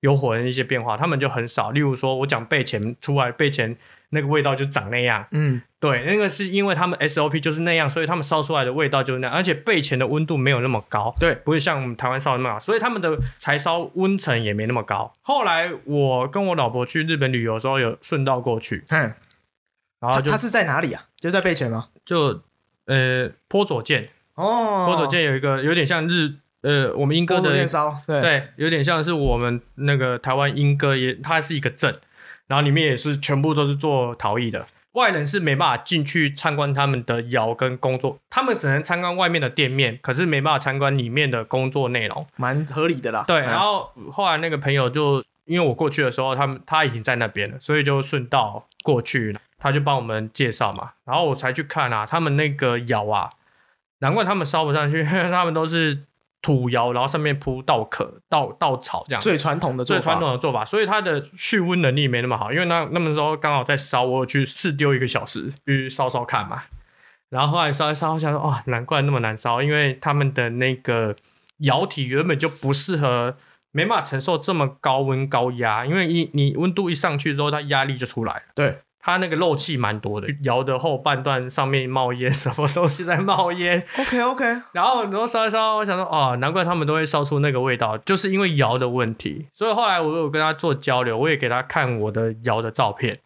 [0.01, 1.71] 有火的一些变化，他们就很少。
[1.71, 3.77] 例如说，我讲备前出来备前。
[4.15, 15.15] 那个味道就长那样，嗯，对，那个是因为他们 SOP 就是那样，所以他们烧出来的味道就是那样，而且备前的温度没有那么高，对，不会像我们台湾烧的那么高，所以他们的柴烧温层也没那么高。
[15.23, 19.11] 后来我跟我老婆去日本旅游的时候，有顺道过去，嗯，
[20.03, 21.05] 然后他是在哪里啊？
[21.17, 21.87] 就在备前吗？
[22.05, 22.41] 就
[22.85, 31.99] 呃坡佐见哦，坡佐见有一个有点像日呃我们英歌的烧，对，有点像是我们那个台湾英歌也，它是一个镇。
[32.45, 43.23] 然后里面也是全部都是做陶艺的，外人是没办法进去参观他们的窑跟工作，他们只能参观外面的店面，可是没办法参观里面的工作内容，蛮合理的啦。
[43.25, 53.31] 对，然后后来那个朋友就因为我过去的时候，他们他已经在那边了，所以就顺道过去，他就帮我们介绍嘛，然后我才去看啊，他们那个窑啊，
[53.99, 56.03] 难怪他们烧不上去，因为他们都是。
[56.45, 62.51] 土窑，然后上面铺稻壳、稻稻草，这样最传统的最传统的做法，所以它的蓄温能力没那么好。
[62.51, 66.63] 因为那那么时候刚好在烧，我去试丢一个小时去烧烧看嘛。
[67.29, 71.15] 然后后来烧一烧，想说哇，难怪那么难烧，因为他们的那个
[71.59, 73.37] 窑体原本就不适合，
[73.73, 75.85] 没办法承受这么高温高压。
[75.85, 78.41] 因为一你温度一上去之后，它压力就出来了。
[78.55, 78.79] 对。
[79.05, 84.45] 它那个漏气蛮多的，窑的后半段上面冒烟，什么东西在冒烟？OK OK。
[84.71, 89.47] 然后然后烧一烧，我想说哦，难怪他们都会烧出那个味道，就是因为窑的问题。
[89.53, 93.19] 所以后来我有跟他做交流，我也给他看我的窑的照片，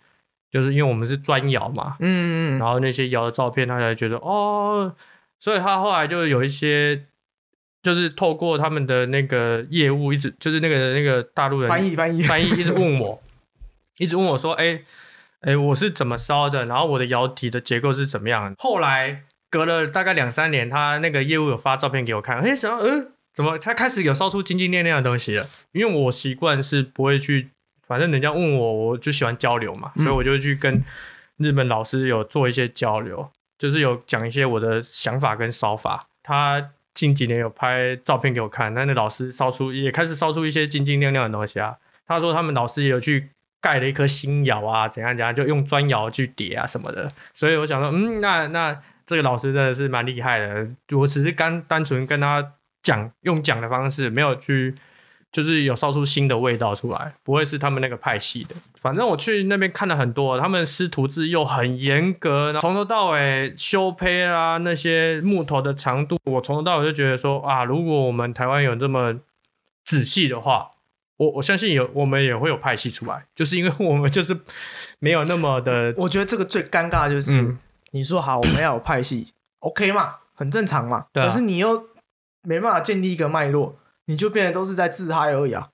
[0.51, 2.57] 就是因为我们是砖窑嘛，嗯嗯。
[2.57, 4.95] 然后那些窑的照片，他才觉得哦，
[5.39, 7.05] 所以他后来就有一些，
[7.83, 13.21] 就是透过他们的那个业务，一直就是那个那个大陆人翻译翻译 翻译，一直问我，
[13.97, 14.81] 一直问我说，哎。
[15.41, 16.65] 哎，我是怎么烧的？
[16.65, 18.55] 然后我的窑体的结构是怎么样？
[18.57, 25.47] 后来隔了大概两三年，他那个业务有发照片给我看，哎，想嗯，怎么他开始有烧出金金亮亮的东西了？
[25.73, 27.51] 因为我习惯是不会去，
[27.85, 30.83] 反正人家问我，我就喜欢交流嘛，所以我就去跟
[31.37, 36.07] 日本老师有做一些交流，就是有讲一些我的想法跟烧法。
[36.23, 41.77] 他近几年有拍照片给我看，那那老师烧出也开始烧出一些晶晶亮亮的东西啊。
[42.07, 43.29] 他说他们老师也有去。
[43.59, 47.11] 盖了一颗新窑啊，怎样怎样，就用砖窑去叠啊什么的。
[47.33, 50.69] 所以我想说，嗯，那那这个老师真的是蛮厉害的。
[50.95, 54.75] 我只是刚单纯跟他讲，用讲的方式，没有去
[55.43, 58.55] 就是有烧出新的味道出来，不会是他们那个派系的。
[58.75, 69.15] 反正我去那边看了很多，他们师徒制又很严格，从头到尾修胚啊那些木头的长度，我从头到尾就觉得说啊，如果我们台湾有这么
[69.83, 70.71] 仔细的话。
[71.19, 74.39] 我我相信有，我们也会有派系出来，就是因为我们就是
[74.99, 75.91] 没有那么的。
[75.97, 77.57] 我觉得这个最尴尬就是，
[77.89, 81.07] 你说好我们要有派系，OK 嘛，很正常嘛。
[81.11, 81.87] 可是你又
[82.43, 85.69] 没办法建立一个脉络，你就变得都是在自嗨而已啊。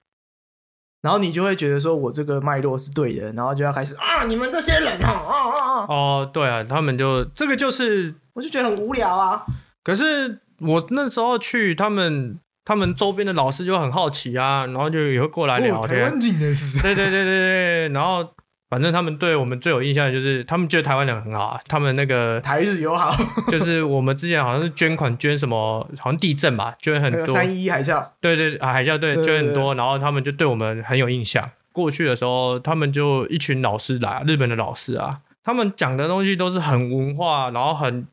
[1.01, 5.85] 然后你就会觉得说我这个脉络是对的，然后就要开始啊，你们这些人啊啊啊！
[5.87, 9.45] 哦，对啊，他们就这个就是，我就觉得很无聊啊。
[9.83, 12.39] 可是我那时候去他们。
[12.65, 16.17] 他们周边的老师就很好奇啊，然后就也会过来聊天。
[16.17, 18.23] 对对对对对，然后
[18.73, 21.61] 反正他们对我们最有印象的就是，他们觉得台湾人很好啊。
[21.67, 23.15] 他们那个台日友好，
[23.51, 27.27] 就是我们之前好像是捐款捐什么，好像地震吧，捐很多。
[27.27, 28.03] 三一海啸。
[28.19, 31.47] 对对啊，海啸对捐很多，然后他们就对我们很有印象。
[31.71, 38.07] 过去的时候，他们就一群老师来，日本的老师啊，他们讲的东西都是很文化，然后很。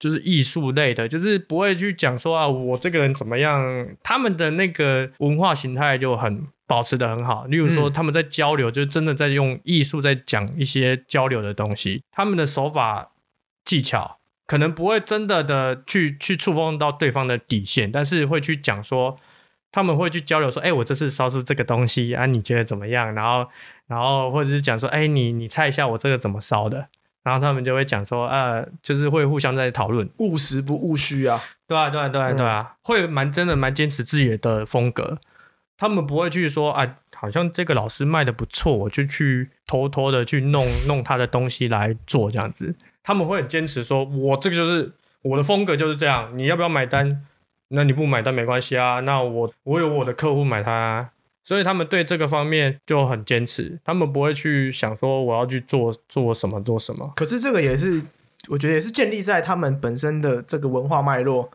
[0.00, 3.86] 就是艺术类的，就是不会去讲说啊，我这个人怎么样？
[4.02, 7.46] 他们的那个文化形态就很保持的很好。
[7.46, 12.04] 例如说，他们在交流，就真的在用艺术在讲一些交流的东西。
[12.12, 13.10] 他们的手法
[13.64, 19.18] 技巧可能不会真的的去去触碰到对方的底线，但是会去讲说，
[19.72, 23.12] 他们会去交流说，哎，我这次烧出这个东西啊，你觉得怎么样？
[23.12, 23.50] 然后，
[23.88, 26.86] 然后或者是讲说，哎，你你猜一下我这个怎么烧的？
[27.24, 35.18] 然后他们就会讲说，呃，就是会互相在讨论，务实不务虚啊，对啊，对啊，对啊，对啊，会蛮真的蛮坚持自己的风格。
[35.80, 42.74] 他们不会去说，啊，好像这个老师卖的不错，我就去偷偷的去弄弄他的东西来做这样子。
[43.02, 47.24] 他们会很坚持说，我这个就是我的风格就是这样，你要不要买单？
[47.68, 51.12] 那你不买单没关系啊，那我我有我的客户买它。
[51.42, 57.10] 所以他们对这个方面就很坚持，他们不会去想说我要去做做什么做什么。
[57.16, 58.02] 可是这个也是，
[58.48, 61.50] 我觉得也是建立在他们本身的这个文化脉络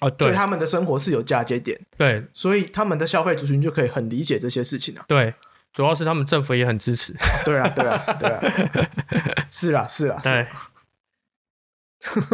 [0.00, 1.80] 啊，对他们的生活是有嫁接点。
[1.96, 5.04] 对，所以他们的消费族群就可以很理解这些事情啊。
[5.06, 5.34] 对，
[5.72, 7.14] 主要是他们政府也很支持。
[7.44, 8.40] 对啊，对啊，对啊，
[9.48, 10.46] 是啊，是啊，对。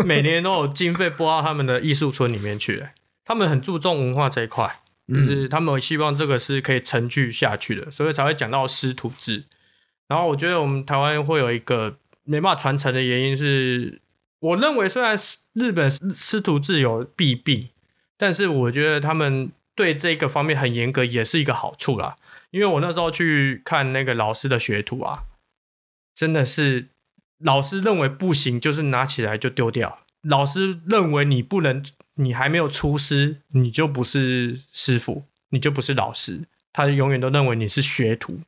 [0.05, 2.87] 每年都有经费拨到他们的艺术村里面去，
[3.24, 9.42] 他们很注重文化这一块，就是他们希望这个是可以承续下去的，所以才会讲到师徒制。
[10.07, 14.00] 然后我觉得我们台湾会有一个没办法传承的原因是，
[14.46, 15.16] 我认为虽然
[15.54, 17.68] 日本师徒制有弊病，
[18.16, 22.16] 但是我觉得他们对这个方面很严格，也是一个好处啦。
[22.50, 25.24] 因为我那时候去看那个老师的学徒啊，
[26.14, 26.88] 真的是。
[27.38, 29.98] 老师认为不行，就是拿起来就丢掉。
[30.22, 36.44] 老师认为你不能，你还没有出师，你就不是师傅，你就不是老师。
[36.72, 38.40] 他永远都认为你是学徒。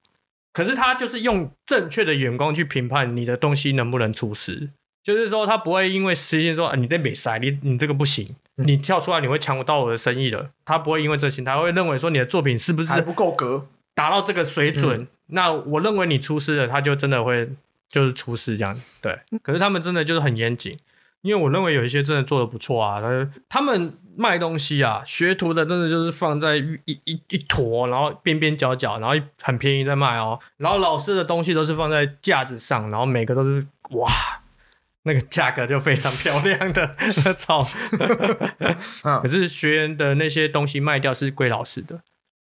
[0.55, 4.71] 可是他就是用正确的眼光去评判你的东西能不能出师，
[5.09, 10.51] 就是说他不会因为私心说你在美赛，你你这个不行，你跳出来你会抢不到我的生意了。
[10.65, 15.09] 他不会因为这心，他会认为说你的作品是不是还不够格，达到这个水准？
[15.29, 17.51] 那我认为你出师了，他就真的会。
[17.91, 19.19] 就是出师这样，对。
[19.43, 20.79] 可是他们真的就是很严谨，
[21.23, 23.01] 因为我认为有一些真的做的不错啊。
[23.01, 30.39] 他他们卖东西啊，学徒的真的就是放在一一一坨，然后边边角角，然后很便宜在卖哦。
[30.59, 34.11] 然后老师的东西都是放在架子上，然后每个都是哇，
[35.09, 36.95] 那个价格就非常漂亮的，
[37.35, 37.67] 操。
[39.23, 42.03] 可是学员的那些东西卖掉是归老师的。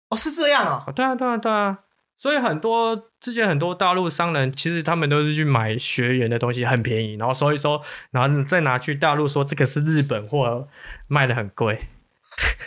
[0.10, 0.92] 哦，是这样啊？
[0.96, 1.80] 对啊，对啊，对啊。
[2.18, 10.68] 所以很多之前很多大陆商人，其实他们都是去买学员的东西，很便宜，然后收一收，然后再拿去大陆说这个是日本货，
[11.08, 11.80] 卖的很贵。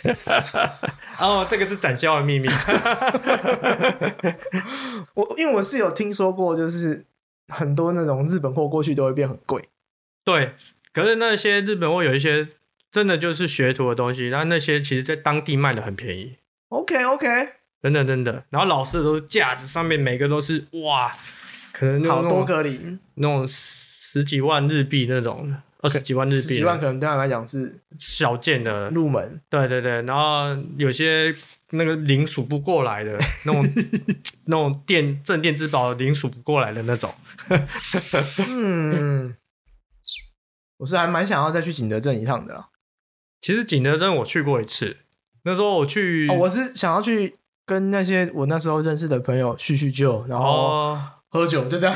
[1.19, 2.47] 哦，这个是展销的秘密。
[5.15, 7.05] 我因为我是有听说过，就是
[7.49, 9.67] 很多那种日本货过去都会变很贵。
[10.23, 10.53] 对，
[10.93, 12.47] 可是那些日本货有一些
[12.91, 16.37] 真的就是学徒的东西，那那些其实在当地卖的很便宜。
[16.69, 17.27] OK OK。
[17.81, 21.11] 真的真的，然后老师都是架子上面每个都是哇，
[21.71, 29.41] 可能好多格林那种十几万日币那种，二十几万日币，十几万可能对他来讲是小件的入门。
[29.49, 31.33] 对对对，然后有些
[31.71, 33.67] 那个零数 不过来的那种
[34.45, 37.11] 那种电镇店之宝零数不过来的那种。
[38.51, 39.35] 嗯，
[40.81, 42.65] 我是还蛮想要再去景德镇一趟的。
[43.39, 44.97] 其实景德镇我去过一次，
[45.45, 47.37] 那时候我去，我是想要去。
[47.63, 50.97] 跟那些我那时候认识的朋友叙叙旧，然后
[51.29, 51.95] 喝酒，就这样。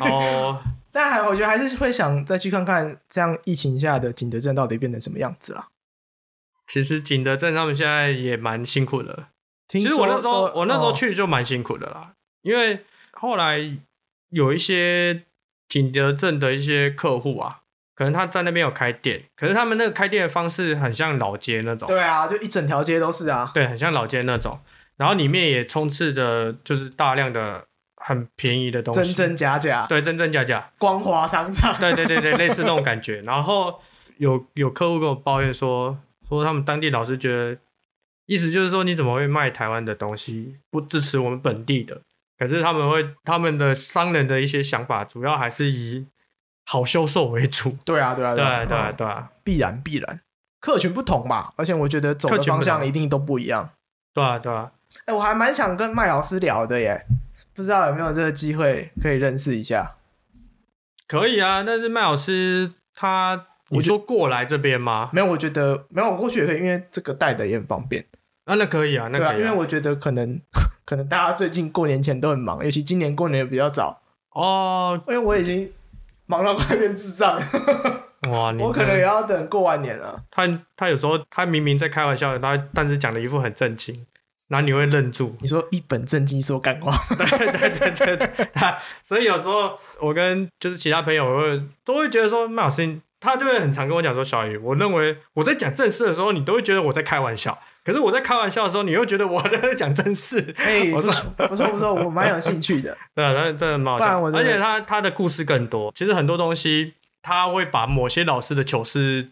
[0.00, 0.58] 哦，
[0.90, 5.66] 但还我觉得还是会想再去看看，这样疫情下的景德镇到底变成什么样子了。
[6.66, 9.26] 其实景德镇他们现在也蛮辛苦的。
[9.68, 13.78] 其实我那时候我那时候去就蛮辛苦的啦，因为后来
[14.30, 15.26] 有一些
[15.68, 17.59] 景德镇的一些客户啊，
[18.00, 21.86] 可能他在那边有开店，可是他们那个开店的方式很像老街那种。
[21.86, 23.50] 对啊，就一整条街都是啊。
[23.52, 24.58] 对，很像老街那种。
[24.96, 33.20] 然后里面也充斥着就是大量的很便宜的东西，真真假假，对，真真假假，光华商场，对对对对，类似那种感觉。
[33.20, 33.78] 然后
[34.16, 37.58] 有有客户跟我抱怨说，说他们当地老师觉得，
[38.24, 42.00] 意思就是说你怎么会卖台湾的东西，不支持我们本地的？
[42.38, 46.06] 可是他们会他们的商人的一些想法，主要还是以
[46.70, 47.76] 好销售为主。
[47.84, 50.20] 对啊，对啊，对啊，对啊，对啊，必然必然，
[50.60, 53.70] 客群不同嘛，而且我觉得走的方向一定都不一样。
[54.14, 54.70] 对啊，对啊。
[55.06, 57.04] 哎，我还蛮想跟麦老师聊的耶，
[57.52, 59.96] 不知道有没有这个机会可以认识一下？
[61.08, 65.10] 可以啊，但是麦老师他，你说过来这边吗？
[65.12, 68.04] 没有，我觉得没有，我过去也可以，因为这个带的也很方便。
[68.44, 69.38] 啊，那可以啊，那可以。
[69.40, 70.40] 因为我觉得可能
[70.86, 75.72] 可能大家最近过年前都很忙，尤其今年过年比较早哦，因为我已经
[76.30, 77.36] 忙到快变智障。
[78.30, 80.22] 哇， 我可能也要等过完年了。
[80.30, 84.06] 他他有时候他明明在开玩笑，他但是讲的一副很正经。
[84.46, 88.48] 然后你会愣住，你说一本正经说干话，对对对对对，
[89.00, 97.56] 所以有时候我跟就是其他朋友会都会觉得说麦老师，他就会很常跟我讲说小雨，我认为我在讲正事的时候，你都会觉得我在开玩笑，
[97.90, 100.54] 可是我在开玩笑的时候，你又觉得我在讲正事。
[100.56, 102.96] 哎， 不错不错不错，我蛮有兴趣的。
[103.14, 109.30] 对，那真的蛮好笑，而且他他的故事更多，其实很多东西他会把某些老师的糗事。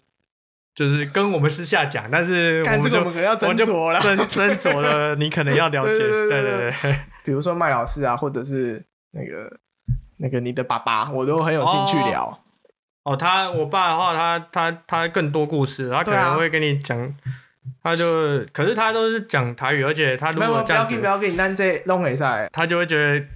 [0.75, 7.01] 就是跟我们私下讲，但是我们就可能要斟酌了，斟斟酌了，你可能要了解， 对对对。
[7.25, 9.59] 比如说麦老师啊，或者是那个
[10.19, 12.45] 那个你的爸爸，我都很有兴趣聊。
[13.03, 17.13] 哦，他我爸的话，他他他更多故事，他可能会跟你讲，
[17.83, 23.27] 他就可是他都是讲台语，而且他如果这样子，不要给你单这弄一下，他就会觉得。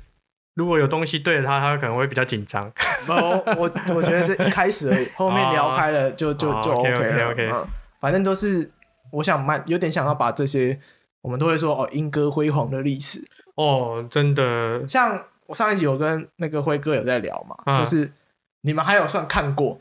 [0.54, 2.70] 如果有东西对着他，他可能会比较紧张。
[3.08, 3.14] 我
[3.56, 7.30] 我我觉得是一开始而已， 后面聊开了就就就 OK 了。
[7.30, 7.50] OK，
[7.98, 8.70] 反正都是
[9.12, 10.78] 我想慢，有点想要把这些
[11.22, 14.86] 我们都会说哦，英歌辉煌的历史哦，真的。
[14.86, 18.12] 像我上一集我跟那个辉哥有在聊嘛，就是
[18.60, 19.80] 你们还有算看过，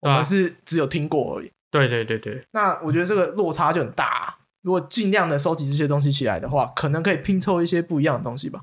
[0.00, 1.50] 我们是只有听过而已。
[1.70, 2.44] 对对对对。
[2.52, 4.36] 那我觉得这个落差就很大。
[4.62, 8.60] 如果尽量的收集这些东西起来的话，可能可以拼凑一些不一样的东西吧。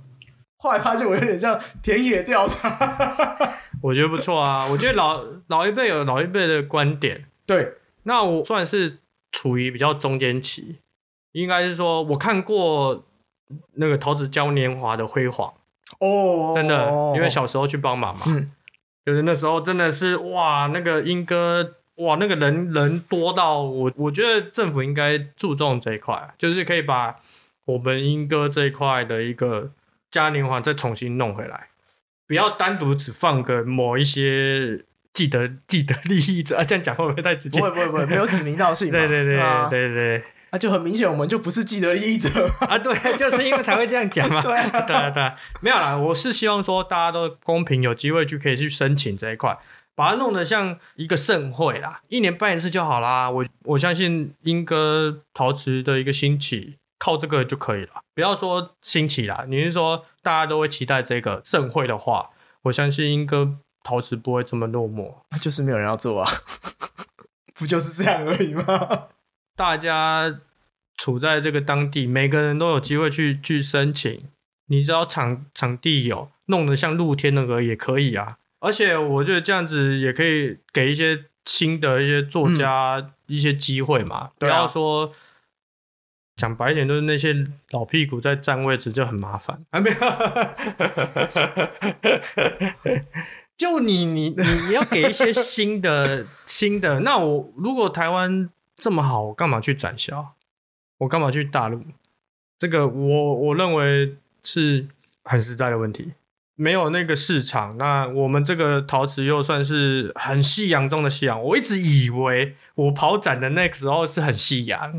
[0.57, 2.69] 后来发现我有点像田野调查，
[3.81, 4.67] 我觉得不错啊。
[4.67, 7.73] 我觉得老老一辈有老一辈的观点，对。
[8.03, 8.99] 那我算是
[9.31, 10.79] 处于比较中间期。
[11.33, 13.05] 应该是说，我看过
[13.73, 15.53] 那个桃子娇年华的辉煌
[15.99, 18.25] 哦，真的，因为小时候去帮忙嘛，
[19.05, 27.15] 就是那时候真的是哇，那个英哥哇，那个人人多到我，我觉得政府应该注重这一块，就是可以把
[27.65, 29.71] 我们英歌这一块的一个
[30.09, 31.67] 嘉年华再重新弄回来，
[32.27, 37.59] 不要单独只放个某一些既得既得利益者啊，这样讲会不会太直接？
[37.59, 39.37] 不会不会不会，没有指名道姓， 对对对
[39.69, 40.23] 对对。
[40.49, 42.77] 那就很明显，我们就不是既得利益者啊！
[42.79, 44.39] 对，就是因为才会这样讲嘛。
[44.41, 44.55] 对
[44.87, 49.57] 对对，没有啦，我是希望说大家都公平，有机会就可以去申请这一块，
[49.97, 53.31] 把它弄得像一个盛会啦，一年办一次就好啦。
[53.31, 58.03] 我我相信英歌陶瓷的一个兴起，靠这个就可以了。
[58.13, 62.29] 不要说兴起啦，你是说大家都会期待这个盛会的话，
[62.61, 65.15] 我相信英歌陶瓷不会这么落寞。
[65.31, 66.29] 那就是没有人要做啊，
[67.57, 69.07] 不就是这样而已吗？
[69.55, 70.41] 大家
[70.95, 74.29] 处在这个当地，每个人都有机会去去申请。
[74.67, 78.37] 你知道场场地有弄得像露天那个也可以啊。
[78.68, 84.30] 而且我觉得这样子也可以给一些新的一些作家一些机会嘛。
[84.38, 85.13] 不要说
[86.36, 89.65] 讲白一点，就是那些老屁股在占位置就很麻烦。
[89.70, 89.95] 啊，没有，
[93.55, 96.99] 就你你你你要给一些新的新的。
[96.99, 98.49] 那我如果台湾。
[98.80, 100.36] 这么好，我干嘛去展销？
[100.99, 101.82] 我干嘛去大陆？
[102.59, 104.88] 这个我我认为是
[105.24, 106.13] 很实在的问题。
[106.59, 111.41] 没有那个市场，那我们这个陶瓷又算是很夕阳中的夕阳。
[111.41, 114.93] 我一直以为我跑展的那个时候是很夕阳，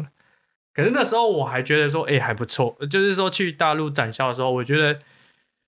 [0.72, 2.76] 可是那时候我还觉得说，哎，还不错。
[2.88, 5.00] 就是说去大陆展销的时候，我觉得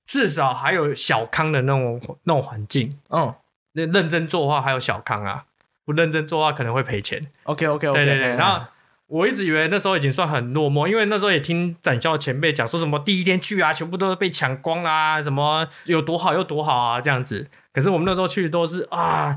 [0.07, 2.97] 至少还有小康的那种那种环境。
[3.09, 3.34] 嗯，
[3.72, 5.47] 那认真做画还有小康啊。
[5.84, 7.26] 不认真做的话可能会赔钱。
[7.43, 8.05] OK OK OK。
[8.05, 8.36] 对对对。
[8.36, 8.64] 然后
[9.11, 17.49] 我一直以为那时候已经算很落寞，因为那时候也听展校前辈讲说什么第一天去啊，全部都是被抢光啦，什么有多好又多好啊这样子。
[17.73, 19.37] 可是我们那时候去都是啊，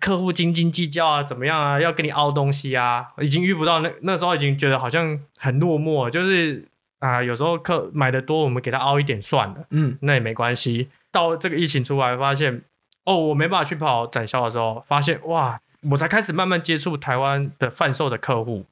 [0.00, 6.66] 客户斤斤计较啊，怎么样啊，要跟你凹东西啊，已经遇不到那那时候已经觉得好像很落寞，就是
[6.98, 10.88] 啊，有时候客买的多，我们给他凹一点算了，嗯，那也没关系。
[11.12, 12.62] 到这个疫情出来，发现
[13.04, 15.60] 哦，我没办法去跑展销的时候，发现哇。
[15.90, 18.64] 我才开始慢慢接触台湾的贩售的客户，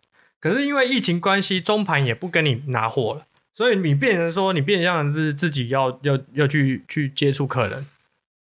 [0.42, 7.86] 可是因为疫情关系，中盘也不跟你拿货了，所以你变成说，你变相是自己要要要去去接触客人，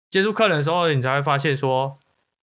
[0.10, 2.00] 接触客人的时候，你才会发现说，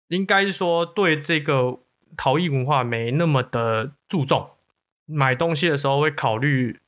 [0.10, 1.80] 应该是说对这个
[2.16, 4.52] 陶艺文化没那么的注重，
[5.08, 6.80] 买东西的时候会考虑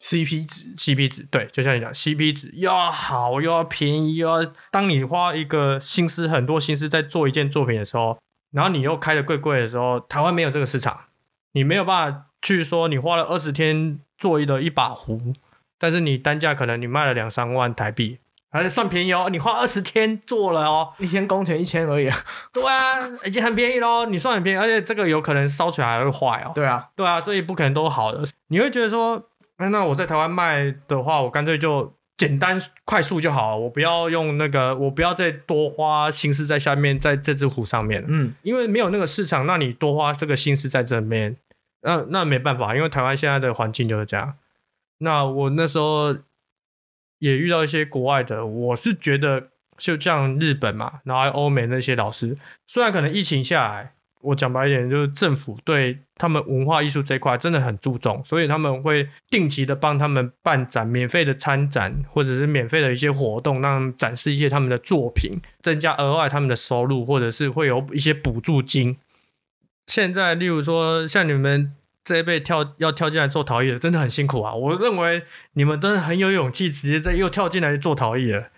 [0.00, 8.18] CP 值，CP 值对，就像你讲 CP 值又要好又要便宜，又要当你花一个心思很多心思在做一件作品的时候。
[8.52, 11.04] 然后你又开的贵贵的时候，台湾没有这个市场，
[11.52, 15.34] 你没有办法去说你花了二十天做的一把壶，
[15.78, 18.18] 但是你单价可能你卖了两三万台币，
[18.50, 19.28] 还是算便宜哦。
[19.30, 22.10] 你花二十天做了哦，一天工钱一千而已。
[22.52, 26.52] 对啊，已经很便宜喽，你算很便宜，而且这个有可能烧起来还会坏哦。
[26.54, 28.26] 对啊，对啊，所以不可能都好的。
[28.48, 29.22] 你会觉得说，
[29.56, 31.94] 哎那我在台湾卖的话，我干脆就。
[32.20, 41.34] 简单快速就好，我不要用那个，我不要再多花心思在下面，在这只壶上面嗯，因为没有那个市场，那你多花这个心思在这边，
[41.80, 44.34] 那那没办法，因为台湾现在的环境就是这样。
[44.98, 46.14] 那我那时候
[47.20, 49.48] 也遇到一些国外的，我是觉得
[49.78, 53.94] 就像日本嘛，然后欧美那些老师，虽然可能疫情下来。
[54.22, 68.98] 我讲白一点，就是政府对他们文化艺术这一块真的很注重，所以他们会定期的帮他们办展、免费的参展，或者是免费的一些活动，让展示一些他们的作品，增加额外他们的收入，或者是会有一些补助金。
[69.86, 71.72] 现在，例如说像你们
[72.04, 74.54] 这一辈跳要跳进来做陶艺的，真的很辛苦啊！
[74.54, 75.22] 我认为
[75.54, 78.50] 你们真的很有勇气，直接在又跳进来做陶艺了，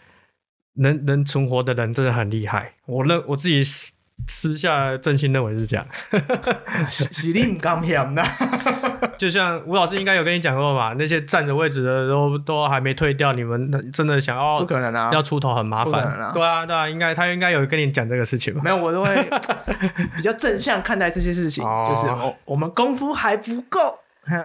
[0.75, 2.75] 能能存活的人真的很厉害。
[2.87, 3.93] 我认我自己是。
[4.29, 5.87] 私下真心认为是这样，
[6.89, 8.23] 是你唔甘险的。
[9.19, 16.05] 就像吴老师应该有跟你讲过吧，那些站着位置的都都还没退掉，你们真的想要不可能啊，要出头很麻烦。
[16.33, 18.61] 对啊，对啊，应该他应该有跟你讲这个事情吧？
[18.65, 19.15] 没有，我都会
[20.17, 23.99] 比较正向看待这些事情，就是我我们功夫还不够。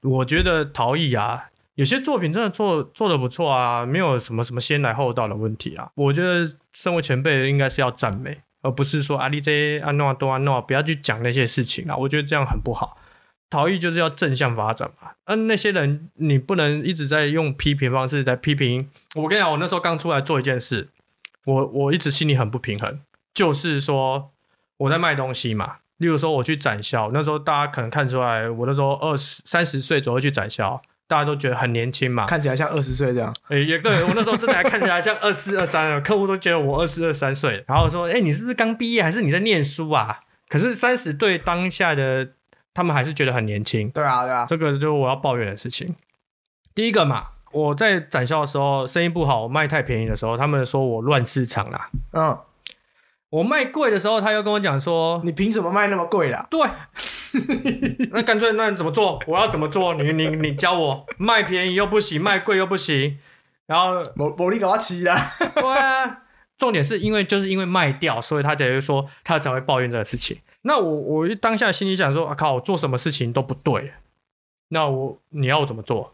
[0.04, 1.46] 我觉得陶艺啊，
[1.76, 5.90] 有些作品真的做做的不错啊，没有什么什么先来后到的问题啊。
[5.96, 11.96] 我觉得身为前辈，应该是要赞美，而不是说阿里这安诺多安诺，不要去讲那些事情啊。
[11.96, 12.98] 我觉得这样很不好。
[13.50, 15.12] 陶艺就是要正向发展嘛。
[15.24, 18.90] 嗯，那些人你不能一直在用批评方式在批评。
[19.16, 20.90] 我跟你讲，我那时候刚出来做一件事，
[21.46, 23.00] 我我一直心里很不平衡，
[23.34, 24.32] 就是说
[24.80, 25.78] 我在卖东西嘛。
[25.98, 33.34] 例如说我去展销，那时候大家可能看出来，我那时候二十三十岁左右去展销，大家都觉得很年轻嘛，看起来像二十岁这样。
[33.48, 40.20] 哎，也对我那时候真的还看起来像二四二三， 客户都觉得我二四二三岁，然后说，哎，你是不是刚毕业，还是你在念书啊？
[40.50, 42.30] 可是三十对当下的
[42.74, 43.90] 他们还是觉得很年轻。
[43.92, 45.96] 对啊，对啊，这个就是我要抱怨的事情。
[46.76, 51.90] 第一个嘛，我在展销的时候生意不好，卖太便宜的时候，他们说我乱市场啦。
[52.12, 52.38] 嗯。
[53.30, 56.62] 我卖贵的时候，他又跟我讲说：“你凭什么卖那么贵啦？”对，
[58.12, 59.22] 那干脆那你怎么做？
[59.28, 59.94] 我要怎么做？
[59.96, 63.20] 你你你教我，卖便宜又不行，卖贵又不行，
[63.66, 65.34] 然后我我你搞我气啦。
[65.56, 66.24] 对啊，
[66.58, 70.38] 重点是因为就是因为卖掉，所以他才会说他才会抱怨这个事情。
[70.62, 73.94] 那我我当下心里想说：“啊靠，我做什么事情都不对。”
[74.70, 76.14] 那我你要我怎么做？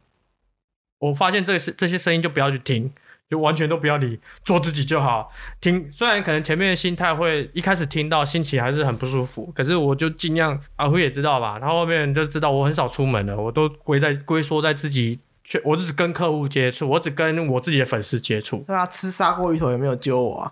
[1.00, 2.92] 我发现这是这些声音就不要去听。
[3.34, 5.32] 就完全都不要理，做自己就好。
[5.60, 10.60] 听，虽然可能前面的心态会一开始听到心情还是很不舒服，可是我就尽量。
[10.76, 15.20] 阿辉也知道吧，他后后面就知道我很少出门了，我都归在龟缩在自己，
[15.64, 18.64] 我只跟客户接触，我只跟我自己的粉丝接触。
[18.68, 20.52] 对啊，吃砂锅鱼头有没有揪我啊？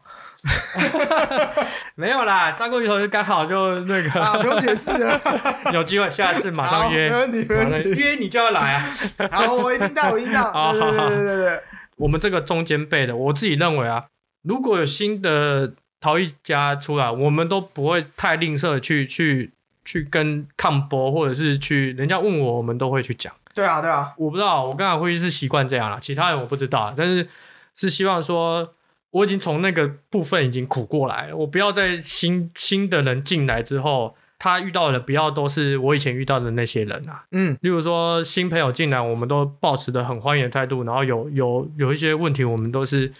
[1.96, 5.20] 没有啦，砂锅鱼头就刚好就那个啊，不用解释了。
[5.74, 8.94] 有机会下次马上约，没问题，没问题，约你就要来啊。
[9.32, 10.74] 好，我一定到，我一定到。
[10.74, 11.64] 对对对对对。
[12.02, 14.06] 我们这个中间辈的，我自己认为啊，
[14.42, 19.52] 如果有新的陶艺家出来，我们都不会太吝啬去去
[19.86, 23.32] 去跟抗波，或者是去人家问我，我们都会去讲。
[23.54, 27.28] 对啊，对啊，我不知道，我刚才会是习惯这样了，其他人我不知道，但是
[27.76, 28.74] 是希望说，
[29.12, 34.16] 我已经从那个部分已经苦过来了，我不要在新新的人进来之后。
[34.44, 43.14] 他遇到的不要都是我以前遇到的那些人啊，嗯，例如说新朋友进来，我们都保持的很欢迎的态度，然后有有有一些问题，我们都是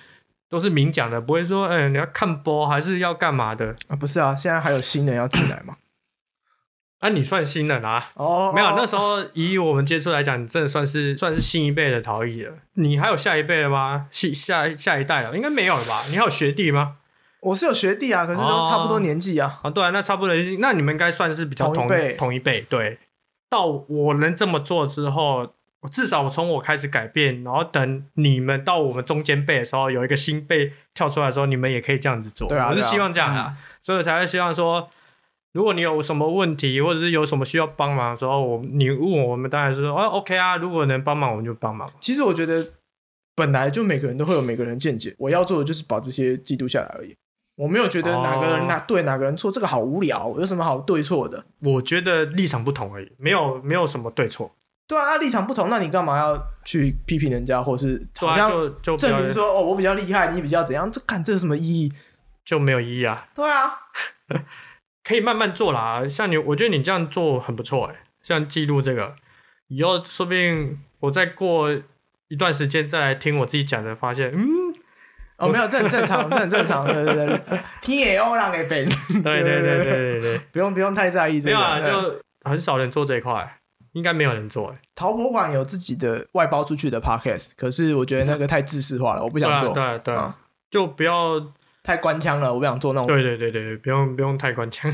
[0.50, 3.96] 都是明讲的，不会说，哎，你要看播还是要干嘛的啊？
[3.96, 5.76] 不是啊，现在还有新人要进来吗？
[7.02, 8.04] 啊，你算新人啊？
[8.16, 12.54] 哦，没有，那时候以我们接触来讲，你真的算是算是新一辈的陶艺了。
[12.74, 14.08] 你还有下一辈了吗？
[14.10, 15.36] 下下下一代了？
[15.36, 16.02] 应该没有了吧？
[16.10, 16.98] 你还有学弟吗？
[17.42, 19.60] 我是有学弟啊，可是都差不多年纪啊。
[19.64, 22.14] 啊，对啊，那差不多年纪，那你们应该算是比较同一辈。
[22.14, 23.00] 同一辈，对。
[23.50, 25.54] 到我能这么做之后，
[25.92, 32.48] 至少我从我开始改变，然后等你们到我们中间辈的时候，有一个新辈跳出来的时候，你们也可以这样子做。
[32.48, 34.90] 对啊，我是希望这样啊，所以才会希望说，
[35.52, 41.92] 如果你有什么问题，或者是有什么需要帮忙的时候，我你问我，我们当然是说，哦，OK 啊，如果能帮忙，我们就帮忙。
[42.00, 42.66] 其实我觉得，
[43.36, 47.18] 本来就每个人都会有每个人见解，我要做的就是把这些记录下来而已。
[47.62, 51.46] 我没有觉得哪个人哪对哪个人错，这个好无聊，有什么好对错的？
[51.60, 54.56] 我觉得立场不同而已，没有没有什么对错。
[54.88, 56.36] 对啊，立场不同，那你干嘛要
[56.66, 60.92] 去批评人家，或是好像就就证明说哦，我比较厉害，你比较怎样？
[60.92, 61.94] 这看这有什么意义？
[62.44, 63.28] 就没有意义啊。
[63.36, 63.78] 对啊，
[65.06, 66.08] 可以慢慢做啦。
[66.10, 67.96] 像你，我觉得你这样做很不错哎。
[68.24, 69.16] 像记录这个，
[69.68, 71.72] 以后说不定我再过
[72.28, 74.61] 一段时间再来听我自己讲的，发现嗯。
[75.42, 78.88] 哦，没有，这很正常，这很正常，对对对，T A O 让给本，
[79.24, 83.58] 对对对对对对， 不用不用太在意这个，没有啊，就很少人做这一块，
[83.94, 84.76] 应该没有人做哎。
[84.96, 90.16] 淘博馆有自己的外包出去的 Podcast，可是我觉得那个太制式化了，我不想做，对对，
[90.70, 91.42] 就不要
[91.82, 94.92] 太官腔了，我不想做那种，对对对对，不用不用太官腔。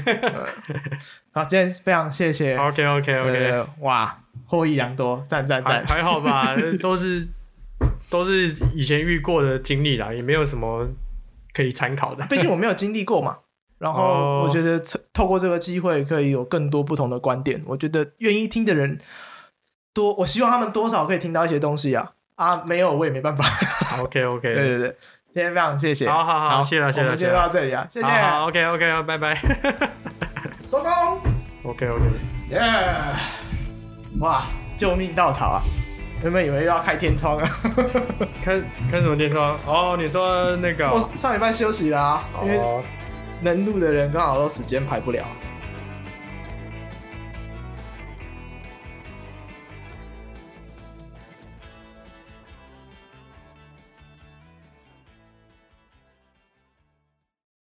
[1.34, 7.28] 好，今天非常谢谢，OK OK OK，哇，获益良多，赞赞赞，还好吧， 都是。
[8.10, 10.88] 都是以前遇过的经历啦，也没有什么
[11.54, 12.26] 可以参考的。
[12.28, 13.38] 毕竟我没有经历过嘛。
[13.80, 14.82] 然后我觉得
[15.14, 17.62] 透过这个机会，可以有更多不同的观点。
[17.68, 19.00] 我觉得愿意听的人
[19.94, 22.14] 多，我希望他们多少可以听到一些东西啊。
[22.36, 23.46] 啊，没有我也没办法。
[24.02, 24.90] OK OK， 对对对，
[25.32, 26.10] 今天非常谢谢。
[26.10, 28.08] 好好好，谢了谢了，我们今天到这里啊，谢谢。
[28.08, 29.36] 好 OK OK，拜拜。
[30.68, 30.92] 收工。
[31.64, 32.04] OK OK，
[32.50, 32.60] 耶！
[34.20, 34.46] 哇，
[34.76, 35.62] 救命稻草啊！
[36.24, 37.50] 原本以为又要开天窗啊，
[38.44, 38.60] 开
[38.92, 39.58] 开什么天窗？
[39.66, 40.90] 哦，你说那个？
[40.92, 42.60] 我上礼拜休息啦，因为
[43.42, 45.24] 能录的人刚好都时间排不了。